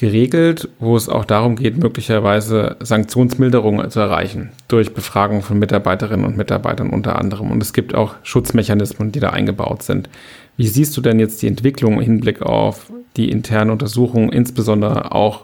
geregelt, 0.00 0.70
wo 0.78 0.96
es 0.96 1.10
auch 1.10 1.26
darum 1.26 1.56
geht, 1.56 1.76
möglicherweise 1.76 2.76
Sanktionsmilderungen 2.80 3.90
zu 3.90 4.00
erreichen 4.00 4.50
durch 4.66 4.94
Befragung 4.94 5.42
von 5.42 5.58
Mitarbeiterinnen 5.58 6.24
und 6.24 6.38
Mitarbeitern 6.38 6.88
unter 6.88 7.18
anderem. 7.18 7.50
Und 7.50 7.62
es 7.62 7.74
gibt 7.74 7.94
auch 7.94 8.14
Schutzmechanismen, 8.22 9.12
die 9.12 9.20
da 9.20 9.28
eingebaut 9.28 9.82
sind. 9.82 10.08
Wie 10.56 10.68
siehst 10.68 10.96
du 10.96 11.02
denn 11.02 11.20
jetzt 11.20 11.42
die 11.42 11.48
Entwicklung 11.48 11.94
im 11.94 12.00
Hinblick 12.00 12.40
auf 12.40 12.90
die 13.18 13.30
interne 13.30 13.72
Untersuchung, 13.72 14.32
insbesondere 14.32 15.12
auch 15.12 15.42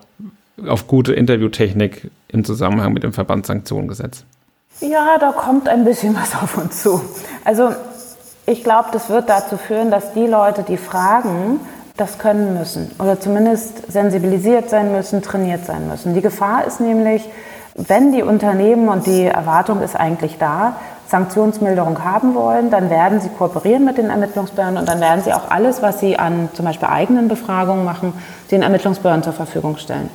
auf 0.66 0.86
gute 0.86 1.12
Interviewtechnik 1.12 2.10
im 2.28 2.42
Zusammenhang 2.42 2.94
mit 2.94 3.02
dem 3.02 3.12
Verbandssanktionengesetz? 3.12 4.24
Ja, 4.80 5.18
da 5.20 5.32
kommt 5.32 5.68
ein 5.68 5.84
bisschen 5.84 6.16
was 6.16 6.34
auf 6.34 6.56
uns 6.56 6.82
zu. 6.82 7.02
Also 7.44 7.74
ich 8.46 8.64
glaube, 8.64 8.88
das 8.90 9.10
wird 9.10 9.28
dazu 9.28 9.58
führen, 9.58 9.90
dass 9.90 10.14
die 10.14 10.26
Leute, 10.26 10.64
die 10.66 10.78
fragen, 10.78 11.60
das 11.96 12.18
können 12.18 12.54
müssen 12.58 12.90
oder 12.98 13.18
zumindest 13.20 13.90
sensibilisiert 13.90 14.68
sein 14.68 14.92
müssen, 14.92 15.22
trainiert 15.22 15.64
sein 15.64 15.88
müssen. 15.88 16.14
Die 16.14 16.20
Gefahr 16.20 16.64
ist 16.64 16.80
nämlich, 16.80 17.28
wenn 17.74 18.12
die 18.12 18.22
Unternehmen, 18.22 18.88
und 18.88 19.06
die 19.06 19.24
Erwartung 19.24 19.82
ist 19.82 19.96
eigentlich 19.96 20.38
da, 20.38 20.76
Sanktionsmilderung 21.08 22.04
haben 22.04 22.34
wollen, 22.34 22.70
dann 22.70 22.90
werden 22.90 23.20
sie 23.20 23.28
kooperieren 23.28 23.84
mit 23.84 23.96
den 23.96 24.10
Ermittlungsbehörden 24.10 24.76
und 24.76 24.88
dann 24.88 25.00
werden 25.00 25.22
sie 25.22 25.32
auch 25.32 25.50
alles, 25.50 25.80
was 25.80 26.00
sie 26.00 26.18
an 26.18 26.48
zum 26.52 26.64
Beispiel 26.64 26.88
eigenen 26.88 27.28
Befragungen 27.28 27.84
machen, 27.84 28.12
den 28.50 28.62
Ermittlungsbehörden 28.62 29.22
zur 29.22 29.32
Verfügung 29.32 29.76
stellen. 29.76 30.10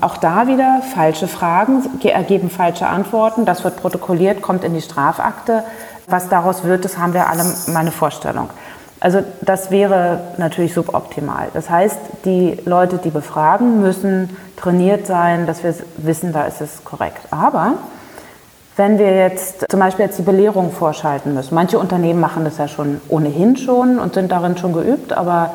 Auch 0.00 0.16
da 0.16 0.46
wieder 0.46 0.82
falsche 0.94 1.28
Fragen 1.28 1.82
ergeben 2.02 2.50
falsche 2.50 2.86
Antworten. 2.86 3.44
Das 3.44 3.64
wird 3.64 3.76
protokolliert, 3.76 4.42
kommt 4.42 4.64
in 4.64 4.74
die 4.74 4.80
Strafakte. 4.80 5.62
Was 6.06 6.28
daraus 6.28 6.64
wird, 6.64 6.84
das 6.84 6.98
haben 6.98 7.14
wir 7.14 7.28
alle 7.28 7.44
mal 7.68 7.80
eine 7.80 7.92
Vorstellung. 7.92 8.50
Also 9.04 9.22
das 9.42 9.70
wäre 9.70 10.20
natürlich 10.38 10.72
suboptimal. 10.72 11.48
Das 11.52 11.68
heißt, 11.68 11.98
die 12.24 12.56
Leute, 12.64 12.96
die 12.96 13.10
befragen, 13.10 13.82
müssen 13.82 14.34
trainiert 14.56 15.06
sein, 15.06 15.46
dass 15.46 15.62
wir 15.62 15.74
wissen, 15.98 16.32
da 16.32 16.44
ist 16.44 16.62
es 16.62 16.84
korrekt. 16.84 17.20
Aber 17.30 17.74
wenn 18.76 18.98
wir 18.98 19.14
jetzt 19.14 19.66
zum 19.70 19.78
Beispiel 19.78 20.06
jetzt 20.06 20.16
die 20.16 20.22
Belehrung 20.22 20.72
vorschalten 20.72 21.34
müssen, 21.34 21.54
manche 21.54 21.78
Unternehmen 21.78 22.18
machen 22.18 22.46
das 22.46 22.56
ja 22.56 22.66
schon 22.66 22.98
ohnehin 23.10 23.58
schon 23.58 23.98
und 23.98 24.14
sind 24.14 24.32
darin 24.32 24.56
schon 24.56 24.72
geübt, 24.72 25.12
aber 25.12 25.50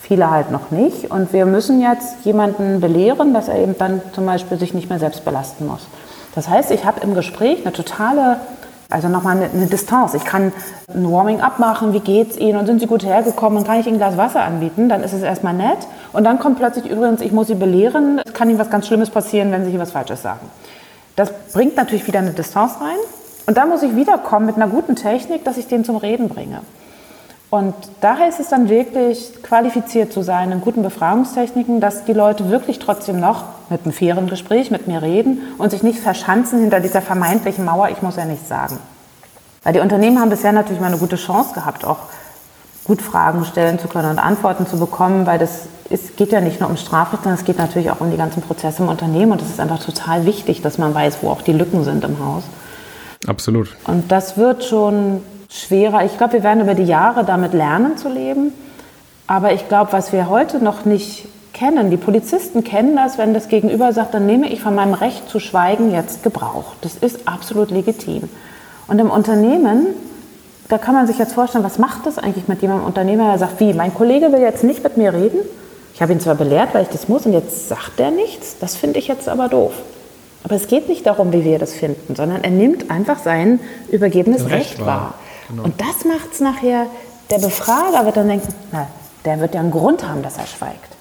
viele 0.00 0.30
halt 0.30 0.52
noch 0.52 0.70
nicht. 0.70 1.10
Und 1.10 1.32
wir 1.32 1.44
müssen 1.44 1.82
jetzt 1.82 2.24
jemanden 2.24 2.80
belehren, 2.80 3.34
dass 3.34 3.48
er 3.48 3.56
eben 3.56 3.76
dann 3.76 4.00
zum 4.12 4.26
Beispiel 4.26 4.60
sich 4.60 4.74
nicht 4.74 4.88
mehr 4.88 5.00
selbst 5.00 5.24
belasten 5.24 5.66
muss. 5.66 5.88
Das 6.36 6.48
heißt, 6.48 6.70
ich 6.70 6.84
habe 6.84 7.00
im 7.00 7.14
Gespräch 7.14 7.62
eine 7.64 7.72
totale, 7.72 8.36
also 8.92 9.08
nochmal 9.08 9.36
eine, 9.36 9.50
eine 9.50 9.66
Distanz. 9.66 10.14
Ich 10.14 10.24
kann 10.24 10.52
ein 10.94 11.10
Warming-up 11.10 11.58
machen, 11.58 11.92
wie 11.92 12.00
geht's 12.00 12.36
Ihnen 12.36 12.58
und 12.58 12.66
sind 12.66 12.80
Sie 12.80 12.86
gut 12.86 13.04
hergekommen 13.04 13.58
und 13.58 13.66
kann 13.66 13.80
ich 13.80 13.86
Ihnen 13.86 13.96
ein 13.96 13.98
Glas 13.98 14.16
Wasser 14.16 14.42
anbieten, 14.42 14.88
dann 14.88 15.02
ist 15.02 15.12
es 15.12 15.22
erstmal 15.22 15.54
nett. 15.54 15.78
Und 16.12 16.24
dann 16.24 16.38
kommt 16.38 16.58
plötzlich 16.58 16.86
übrigens, 16.86 17.20
ich 17.20 17.32
muss 17.32 17.46
Sie 17.46 17.54
belehren, 17.54 18.20
es 18.24 18.32
kann 18.32 18.50
Ihnen 18.50 18.58
was 18.58 18.70
ganz 18.70 18.86
Schlimmes 18.86 19.10
passieren, 19.10 19.50
wenn 19.50 19.64
Sie 19.64 19.70
hier 19.70 19.80
was 19.80 19.92
Falsches 19.92 20.22
sagen. 20.22 20.48
Das 21.16 21.32
bringt 21.52 21.76
natürlich 21.76 22.06
wieder 22.06 22.20
eine 22.20 22.30
Distanz 22.30 22.74
rein. 22.80 22.96
Und 23.46 23.56
da 23.56 23.66
muss 23.66 23.82
ich 23.82 23.96
wiederkommen 23.96 24.46
mit 24.46 24.56
einer 24.56 24.68
guten 24.68 24.94
Technik, 24.94 25.44
dass 25.44 25.56
ich 25.56 25.66
den 25.66 25.84
zum 25.84 25.96
Reden 25.96 26.28
bringe. 26.28 26.60
Und 27.52 27.74
daher 28.00 28.30
ist 28.30 28.40
es 28.40 28.48
dann 28.48 28.70
wirklich 28.70 29.42
qualifiziert 29.42 30.10
zu 30.10 30.22
sein 30.22 30.50
in 30.52 30.62
guten 30.62 30.82
Befragungstechniken, 30.82 31.82
dass 31.82 32.06
die 32.06 32.14
Leute 32.14 32.48
wirklich 32.48 32.78
trotzdem 32.78 33.20
noch 33.20 33.44
mit 33.68 33.84
einem 33.84 33.92
fairen 33.92 34.26
Gespräch 34.26 34.70
mit 34.70 34.88
mir 34.88 35.02
reden 35.02 35.42
und 35.58 35.70
sich 35.70 35.82
nicht 35.82 35.98
verschanzen 35.98 36.60
hinter 36.60 36.80
dieser 36.80 37.02
vermeintlichen 37.02 37.66
Mauer, 37.66 37.90
ich 37.90 38.00
muss 38.00 38.16
ja 38.16 38.24
nichts 38.24 38.48
sagen. 38.48 38.78
Weil 39.64 39.74
die 39.74 39.80
Unternehmen 39.80 40.18
haben 40.18 40.30
bisher 40.30 40.52
natürlich 40.52 40.80
mal 40.80 40.86
eine 40.86 40.96
gute 40.96 41.16
Chance 41.16 41.52
gehabt, 41.52 41.84
auch 41.84 41.98
gut 42.84 43.02
Fragen 43.02 43.44
stellen 43.44 43.78
zu 43.78 43.86
können 43.86 44.08
und 44.08 44.18
Antworten 44.18 44.66
zu 44.66 44.78
bekommen, 44.78 45.26
weil 45.26 45.38
das 45.38 45.66
es 45.90 46.16
geht 46.16 46.32
ja 46.32 46.40
nicht 46.40 46.58
nur 46.58 46.70
um 46.70 46.78
Strafrecht, 46.78 47.24
sondern 47.24 47.38
es 47.38 47.44
geht 47.44 47.58
natürlich 47.58 47.90
auch 47.90 48.00
um 48.00 48.10
die 48.10 48.16
ganzen 48.16 48.40
Prozesse 48.40 48.82
im 48.82 48.88
Unternehmen. 48.88 49.32
Und 49.32 49.42
es 49.42 49.50
ist 49.50 49.60
einfach 49.60 49.84
total 49.84 50.24
wichtig, 50.24 50.62
dass 50.62 50.78
man 50.78 50.94
weiß, 50.94 51.18
wo 51.20 51.28
auch 51.28 51.42
die 51.42 51.52
Lücken 51.52 51.84
sind 51.84 52.02
im 52.02 52.18
Haus. 52.18 52.44
Absolut. 53.26 53.76
Und 53.86 54.10
das 54.10 54.38
wird 54.38 54.64
schon 54.64 55.20
schwerer. 55.52 56.04
Ich 56.04 56.16
glaube, 56.16 56.34
wir 56.34 56.42
werden 56.42 56.62
über 56.62 56.74
die 56.74 56.84
Jahre 56.84 57.24
damit 57.24 57.52
lernen 57.52 57.96
zu 57.96 58.08
leben. 58.08 58.52
Aber 59.26 59.52
ich 59.52 59.68
glaube, 59.68 59.92
was 59.92 60.12
wir 60.12 60.28
heute 60.28 60.62
noch 60.62 60.84
nicht 60.84 61.26
kennen, 61.52 61.90
die 61.90 61.96
Polizisten 61.96 62.64
kennen 62.64 62.96
das, 62.96 63.18
wenn 63.18 63.34
das 63.34 63.48
Gegenüber 63.48 63.92
sagt, 63.92 64.14
dann 64.14 64.26
nehme 64.26 64.48
ich 64.48 64.62
von 64.62 64.74
meinem 64.74 64.94
Recht 64.94 65.28
zu 65.28 65.38
schweigen 65.38 65.92
jetzt 65.92 66.22
Gebrauch. 66.22 66.74
Das 66.80 66.94
ist 66.96 67.28
absolut 67.28 67.70
legitim. 67.70 68.28
Und 68.88 68.98
im 68.98 69.10
Unternehmen, 69.10 69.86
da 70.68 70.78
kann 70.78 70.94
man 70.94 71.06
sich 71.06 71.18
jetzt 71.18 71.34
vorstellen, 71.34 71.64
was 71.64 71.78
macht 71.78 72.06
das 72.06 72.18
eigentlich 72.18 72.48
mit 72.48 72.62
jemandem 72.62 72.86
Unternehmer, 72.86 73.28
der 73.30 73.38
sagt, 73.38 73.60
wie, 73.60 73.74
mein 73.74 73.94
Kollege 73.94 74.32
will 74.32 74.40
jetzt 74.40 74.64
nicht 74.64 74.82
mit 74.82 74.96
mir 74.96 75.12
reden, 75.12 75.40
ich 75.94 76.00
habe 76.00 76.12
ihn 76.12 76.20
zwar 76.20 76.34
belehrt, 76.34 76.70
weil 76.72 76.84
ich 76.84 76.88
das 76.88 77.08
muss, 77.08 77.26
und 77.26 77.34
jetzt 77.34 77.68
sagt 77.68 78.00
er 78.00 78.10
nichts. 78.10 78.56
Das 78.58 78.76
finde 78.76 78.98
ich 78.98 79.08
jetzt 79.08 79.28
aber 79.28 79.48
doof. 79.48 79.74
Aber 80.42 80.54
es 80.56 80.66
geht 80.66 80.88
nicht 80.88 81.06
darum, 81.06 81.32
wie 81.32 81.44
wir 81.44 81.58
das 81.58 81.74
finden, 81.74 82.16
sondern 82.16 82.42
er 82.42 82.50
nimmt 82.50 82.90
einfach 82.90 83.18
sein 83.18 83.60
übergebenes 83.90 84.46
Recht, 84.46 84.52
Recht 84.52 84.86
wahr. 84.86 85.14
Genau. 85.52 85.64
Und 85.64 85.80
das 85.80 86.04
macht 86.04 86.32
es 86.32 86.40
nachher, 86.40 86.86
der 87.30 87.38
Befrager 87.38 88.04
wird 88.06 88.16
dann 88.16 88.28
denken, 88.28 88.54
na, 88.72 88.86
der 89.24 89.38
wird 89.40 89.54
ja 89.54 89.60
einen 89.60 89.70
Grund 89.70 90.08
haben, 90.08 90.22
dass 90.22 90.38
er 90.38 90.46
schweigt. 90.46 90.96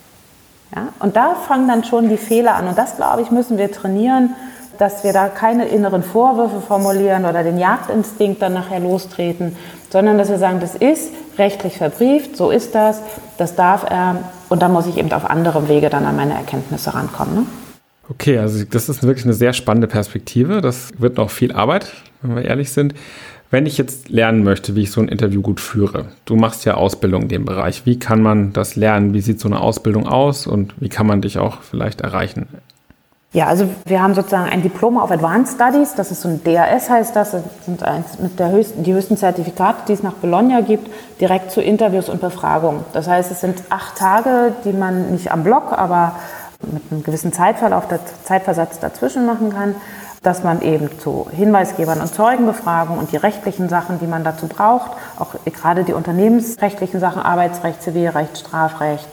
Ja? 0.76 0.90
Und 1.00 1.16
da 1.16 1.36
fangen 1.36 1.68
dann 1.68 1.84
schon 1.84 2.10
die 2.10 2.18
Fehler 2.18 2.56
an. 2.56 2.68
Und 2.68 2.78
das, 2.78 2.98
glaube 2.98 3.22
ich, 3.22 3.32
müssen 3.32 3.58
wir 3.58 3.72
trainieren, 3.72 4.36
dass 4.78 5.04
wir 5.04 5.14
da 5.14 5.30
keine 5.30 5.68
inneren 5.68 6.04
Vorwürfe 6.04 6.60
formulieren 6.60 7.26
oder 7.26 7.44
den 7.44 7.58
Jagdinstinkt 7.58 8.42
dann 8.42 8.54
nachher 8.54 8.80
lostreten, 8.80 9.56
sondern 9.90 10.18
dass 10.18 10.30
wir 10.30 10.40
sagen, 10.40 10.60
das 10.60 10.76
ist 10.76 11.12
rechtlich 11.38 11.78
verbrieft, 11.78 12.36
so 12.36 12.52
ist 12.52 12.76
das, 12.76 13.02
das 13.38 13.56
darf 13.56 13.84
er 13.90 14.18
Und 14.50 14.62
dann 14.62 14.74
muss 14.74 14.88
ich 14.88 14.98
eben 14.98 15.12
auf 15.14 15.30
anderem 15.30 15.70
Wege 15.70 15.90
dann 15.90 16.06
an 16.06 16.16
meine 16.16 16.34
Erkenntnisse 16.34 16.94
rankommen. 16.94 17.36
Ne? 17.36 17.46
Okay, 18.10 18.38
also 18.38 18.66
das 18.66 18.90
ist 18.90 19.04
wirklich 19.04 19.26
eine 19.26 19.34
sehr 19.34 19.54
spannende 19.54 19.88
Perspektive. 19.88 20.60
Das 20.60 20.90
wird 20.98 21.18
noch 21.18 21.30
viel 21.30 21.54
Arbeit, 21.54 21.88
wenn 22.22 22.36
wir 22.36 22.44
ehrlich 22.44 22.74
sind. 22.74 22.94
Wenn 23.52 23.66
ich 23.66 23.78
jetzt 23.78 24.08
lernen 24.08 24.46
möchte, 24.46 24.78
wie 24.78 24.84
ich 24.84 24.92
so 24.92 25.02
ein 25.02 25.10
Interview 25.10 25.42
gut 25.42 25.60
führe, 25.60 26.06
du 26.24 26.38
machst 26.38 26.64
ja 26.64 26.76
Ausbildung 26.76 27.24
in 27.24 27.28
dem 27.28 27.44
Bereich. 27.44 27.86
Wie 27.86 28.00
kann 28.00 28.22
man 28.22 28.54
das 28.54 28.78
lernen? 28.78 29.14
Wie 29.14 29.20
sieht 29.20 29.42
so 29.42 29.50
eine 29.50 29.60
Ausbildung 29.60 30.08
aus 30.08 30.48
und 30.48 30.74
wie 30.80 30.88
kann 30.88 31.06
man 31.06 31.22
dich 31.22 31.38
auch 31.38 31.62
vielleicht 31.62 32.00
erreichen? 32.00 32.48
Ja, 33.34 33.48
also 33.48 33.68
wir 33.86 34.02
haben 34.02 34.14
sozusagen 34.14 34.50
ein 34.50 34.62
Diplom 34.62 34.96
of 34.96 35.12
Advanced 35.12 35.56
Studies, 35.56 35.96
das 35.96 36.12
ist 36.12 36.22
so 36.22 36.30
ein 36.30 36.42
DAS 36.44 36.90
heißt 36.90 37.16
das, 37.16 37.32
das 37.32 37.44
sind 37.66 37.84
eins 37.84 38.20
mit 38.20 38.40
der 38.40 38.52
höchsten, 38.52 38.84
die 38.84 38.94
höchsten 38.94 39.16
Zertifikate, 39.16 39.84
die 39.88 39.94
es 39.94 40.04
nach 40.04 40.14
Bologna 40.14 40.62
gibt, 40.62 40.90
direkt 41.20 41.52
zu 41.52 41.62
Interviews 41.62 42.10
und 42.10 42.20
Befragungen. 42.20 42.84
Das 42.92 43.08
heißt, 43.08 43.32
es 43.32 43.42
sind 43.42 43.64
acht 43.70 43.98
Tage, 43.98 44.54
die 44.66 44.74
man 44.74 45.12
nicht 45.12 45.32
am 45.32 45.44
Block, 45.44 45.72
aber 45.72 46.16
mit 46.62 46.84
einem 46.92 47.04
gewissen 47.04 47.34
Zeitverlauf, 47.34 47.88
der 47.88 48.00
Zeitversatz 48.24 48.80
dazwischen 48.80 49.26
machen 49.26 49.50
kann 49.52 49.76
dass 50.24 50.44
man 50.44 50.62
eben 50.62 50.90
zu 51.00 51.28
Hinweisgebern 51.32 52.00
und 52.00 52.14
Zeugenbefragungen 52.14 53.00
und 53.00 53.12
die 53.12 53.18
rechtlichen 53.18 53.70
Sachen, 53.70 54.00
die 54.00 54.06
man 54.06 54.24
dazu 54.24 54.48
braucht, 54.48 54.92
auch 55.18 55.30
gerade 55.46 55.84
die 55.84 55.94
unternehmensrechtlichen 55.94 57.00
Sachen, 57.00 57.22
Arbeitsrecht, 57.22 57.82
Zivilrecht, 57.82 58.38
Strafrecht, 58.38 59.08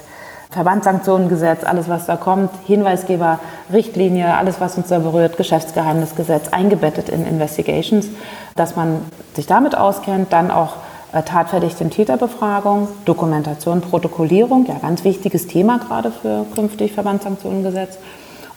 Verbandssanktionengesetz, 0.50 1.64
alles 1.64 1.88
was 1.88 2.06
da 2.06 2.16
kommt, 2.16 2.50
Hinweisgeber, 2.66 3.38
Richtlinie, 3.72 4.34
alles 4.36 4.60
was 4.60 4.76
uns 4.76 4.88
da 4.88 4.98
berührt, 4.98 5.36
Geschäftsgeheimnisgesetz, 5.36 6.48
eingebettet 6.48 7.08
in 7.08 7.26
Investigations, 7.26 8.08
dass 8.54 8.76
man 8.76 9.00
sich 9.34 9.46
damit 9.46 9.76
auskennt, 9.76 10.32
dann 10.32 10.50
auch 10.50 10.76
äh, 11.12 11.22
tatverdächtige 11.22 11.88
Täterbefragung, 11.90 12.88
Dokumentation, 13.06 13.80
Protokollierung, 13.80 14.66
ja 14.66 14.74
ganz 14.80 15.04
wichtiges 15.04 15.46
Thema 15.46 15.78
gerade 15.78 16.10
für 16.10 16.44
künftig 16.54 16.92
Verbandssanktionengesetz 16.92 17.98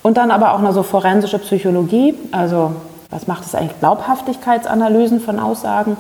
und 0.04 0.18
dann 0.18 0.32
aber 0.32 0.54
auch 0.54 0.62
noch 0.62 0.74
so 0.74 0.84
forensische 0.84 1.40
Psychologie, 1.40 2.16
also 2.32 2.74
was 3.10 3.28
macht 3.28 3.46
es 3.46 3.56
eigentlich, 3.56 3.80
Glaubhaftigkeitsanalysen 3.80 5.20
von 5.20 5.40
Aussagen 5.40 5.98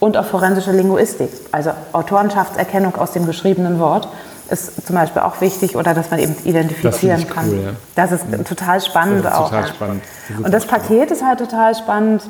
und 0.00 0.16
auch 0.16 0.24
forensische 0.24 0.72
Linguistik, 0.72 1.30
also 1.52 1.70
Autorenschafterkennung 1.92 2.96
aus 2.96 3.12
dem 3.12 3.26
geschriebenen 3.26 3.78
Wort 3.78 4.08
ist 4.50 4.86
zum 4.86 4.96
Beispiel 4.96 5.22
auch 5.22 5.40
wichtig 5.40 5.76
oder 5.76 5.94
dass 5.94 6.10
man 6.10 6.20
eben 6.20 6.36
identifizieren 6.44 7.24
das 7.26 7.34
kann. 7.34 7.48
Cool, 7.48 7.62
ja. 7.64 7.70
Das 7.94 8.12
ist 8.12 8.26
ja. 8.30 8.38
total 8.38 8.80
spannend 8.80 9.24
das 9.24 9.32
ist 9.32 9.38
auch. 9.38 9.48
Total 9.50 9.66
spannend. 9.66 10.02
Das 10.28 10.38
und 10.44 10.54
das 10.54 10.66
Paket 10.66 11.10
ist 11.10 11.24
halt 11.24 11.38
total 11.38 11.74
spannend, 11.74 12.22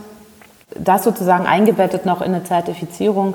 das 0.77 1.05
sozusagen 1.05 1.47
eingebettet 1.47 2.07
noch 2.07 2.21
in 2.21 2.35
eine 2.35 2.45
Zertifizierung 2.45 3.35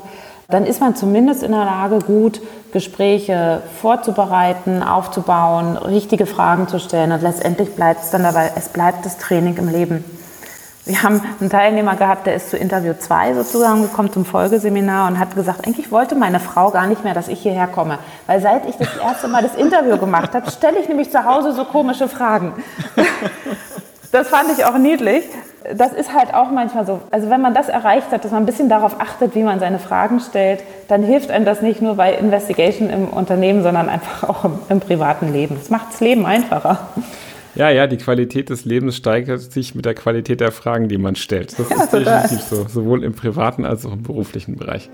dann 0.49 0.65
ist 0.65 0.81
man 0.81 0.95
zumindest 0.95 1.43
in 1.43 1.51
der 1.51 1.63
Lage, 1.63 1.99
gut 1.99 2.41
Gespräche 2.73 3.61
vorzubereiten, 3.81 4.81
aufzubauen, 4.81 5.77
richtige 5.77 6.25
Fragen 6.25 6.67
zu 6.67 6.79
stellen. 6.79 7.11
Und 7.11 7.21
letztendlich 7.21 7.75
bleibt 7.75 8.03
es 8.03 8.09
dann 8.09 8.23
dabei, 8.23 8.51
es 8.55 8.69
bleibt 8.69 9.05
das 9.05 9.17
Training 9.19 9.57
im 9.57 9.69
Leben. 9.69 10.03
Wir 10.85 11.03
haben 11.03 11.21
einen 11.39 11.51
Teilnehmer 11.51 11.95
gehabt, 11.95 12.25
der 12.25 12.33
ist 12.33 12.49
zu 12.49 12.57
Interview 12.57 12.93
2 12.97 13.35
sozusagen 13.35 13.83
gekommen 13.83 14.11
zum 14.11 14.25
Folgeseminar 14.25 15.07
und 15.07 15.19
hat 15.19 15.35
gesagt, 15.35 15.67
eigentlich 15.67 15.91
wollte 15.91 16.15
meine 16.15 16.39
Frau 16.39 16.71
gar 16.71 16.87
nicht 16.87 17.03
mehr, 17.03 17.13
dass 17.13 17.27
ich 17.27 17.41
hierher 17.41 17.67
komme. 17.67 17.99
Weil 18.25 18.41
seit 18.41 18.67
ich 18.67 18.75
das 18.75 18.97
erste 18.97 19.27
Mal 19.27 19.43
das 19.43 19.53
Interview 19.53 19.97
gemacht 19.97 20.33
habe, 20.33 20.49
stelle 20.49 20.79
ich 20.79 20.87
nämlich 20.87 21.11
zu 21.11 21.23
Hause 21.23 21.53
so 21.53 21.63
komische 21.65 22.07
Fragen. 22.07 22.53
Das 24.11 24.27
fand 24.29 24.49
ich 24.57 24.65
auch 24.65 24.79
niedlich. 24.79 25.23
Das 25.75 25.93
ist 25.93 26.13
halt 26.13 26.33
auch 26.33 26.51
manchmal 26.51 26.85
so. 26.85 27.01
Also 27.11 27.29
wenn 27.29 27.41
man 27.41 27.53
das 27.53 27.69
erreicht 27.69 28.11
hat, 28.11 28.23
dass 28.23 28.31
man 28.31 28.43
ein 28.43 28.45
bisschen 28.45 28.69
darauf 28.69 28.99
achtet, 28.99 29.35
wie 29.35 29.43
man 29.43 29.59
seine 29.59 29.79
Fragen 29.79 30.19
stellt, 30.19 30.63
dann 30.87 31.03
hilft 31.03 31.31
einem 31.31 31.45
das 31.45 31.61
nicht 31.61 31.81
nur 31.81 31.95
bei 31.95 32.13
Investigation 32.13 32.89
im 32.89 33.09
Unternehmen, 33.09 33.61
sondern 33.61 33.89
einfach 33.89 34.27
auch 34.29 34.45
im, 34.45 34.59
im 34.69 34.79
privaten 34.79 35.33
Leben. 35.33 35.55
Das 35.55 35.69
macht 35.69 35.93
das 35.93 35.99
Leben 35.99 36.25
einfacher. 36.25 36.79
Ja, 37.55 37.69
ja, 37.69 37.87
die 37.87 37.97
Qualität 37.97 38.49
des 38.49 38.65
Lebens 38.65 38.95
steigert 38.95 39.41
sich 39.41 39.75
mit 39.75 39.83
der 39.85 39.95
Qualität 39.95 40.39
der 40.39 40.51
Fragen, 40.51 40.87
die 40.87 40.97
man 40.97 41.15
stellt. 41.15 41.57
Das 41.57 41.69
ja, 41.69 41.83
ist 41.83 41.93
definitiv 41.93 42.39
so, 42.41 42.67
sowohl 42.67 43.03
im 43.03 43.13
privaten 43.13 43.65
als 43.65 43.85
auch 43.85 43.93
im 43.93 44.03
beruflichen 44.03 44.55
Bereich. 44.55 44.89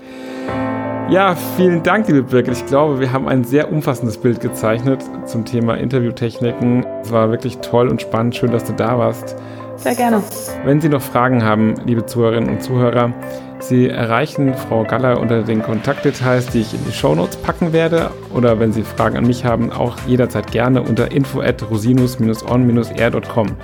Ja, 1.08 1.36
vielen 1.56 1.84
Dank, 1.84 2.08
liebe 2.08 2.24
Birgit. 2.24 2.54
Ich 2.54 2.66
glaube, 2.66 2.98
wir 2.98 3.12
haben 3.12 3.28
ein 3.28 3.44
sehr 3.44 3.70
umfassendes 3.70 4.18
Bild 4.18 4.40
gezeichnet 4.40 5.04
zum 5.26 5.44
Thema 5.44 5.76
Interviewtechniken. 5.76 6.84
Es 7.02 7.12
war 7.12 7.30
wirklich 7.30 7.58
toll 7.58 7.88
und 7.88 8.02
spannend. 8.02 8.34
Schön, 8.34 8.50
dass 8.50 8.64
du 8.64 8.72
da 8.72 8.98
warst. 8.98 9.36
Sehr 9.76 9.94
gerne. 9.94 10.22
Wenn 10.64 10.80
Sie 10.80 10.88
noch 10.88 11.02
Fragen 11.02 11.44
haben, 11.44 11.74
liebe 11.84 12.06
Zuhörerinnen 12.06 12.50
und 12.50 12.62
Zuhörer, 12.62 13.12
Sie 13.58 13.88
erreichen 13.88 14.54
Frau 14.54 14.84
Galler 14.84 15.18
unter 15.20 15.42
den 15.42 15.62
Kontaktdetails, 15.62 16.46
die 16.46 16.60
ich 16.60 16.74
in 16.74 16.84
die 16.84 16.92
Shownotes 16.92 17.36
packen 17.36 17.72
werde. 17.72 18.10
Oder 18.34 18.60
wenn 18.60 18.72
Sie 18.72 18.82
Fragen 18.82 19.16
an 19.16 19.26
mich 19.26 19.44
haben, 19.44 19.72
auch 19.72 19.96
jederzeit 20.06 20.50
gerne 20.52 20.82
unter 20.82 21.10
info 21.10 21.40
at 21.40 21.68
rosinus-on-r.com. 21.70 23.56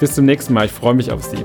Bis 0.00 0.14
zum 0.14 0.24
nächsten 0.24 0.54
Mal. 0.54 0.66
Ich 0.66 0.72
freue 0.72 0.94
mich 0.94 1.10
auf 1.10 1.24
Sie. 1.24 1.44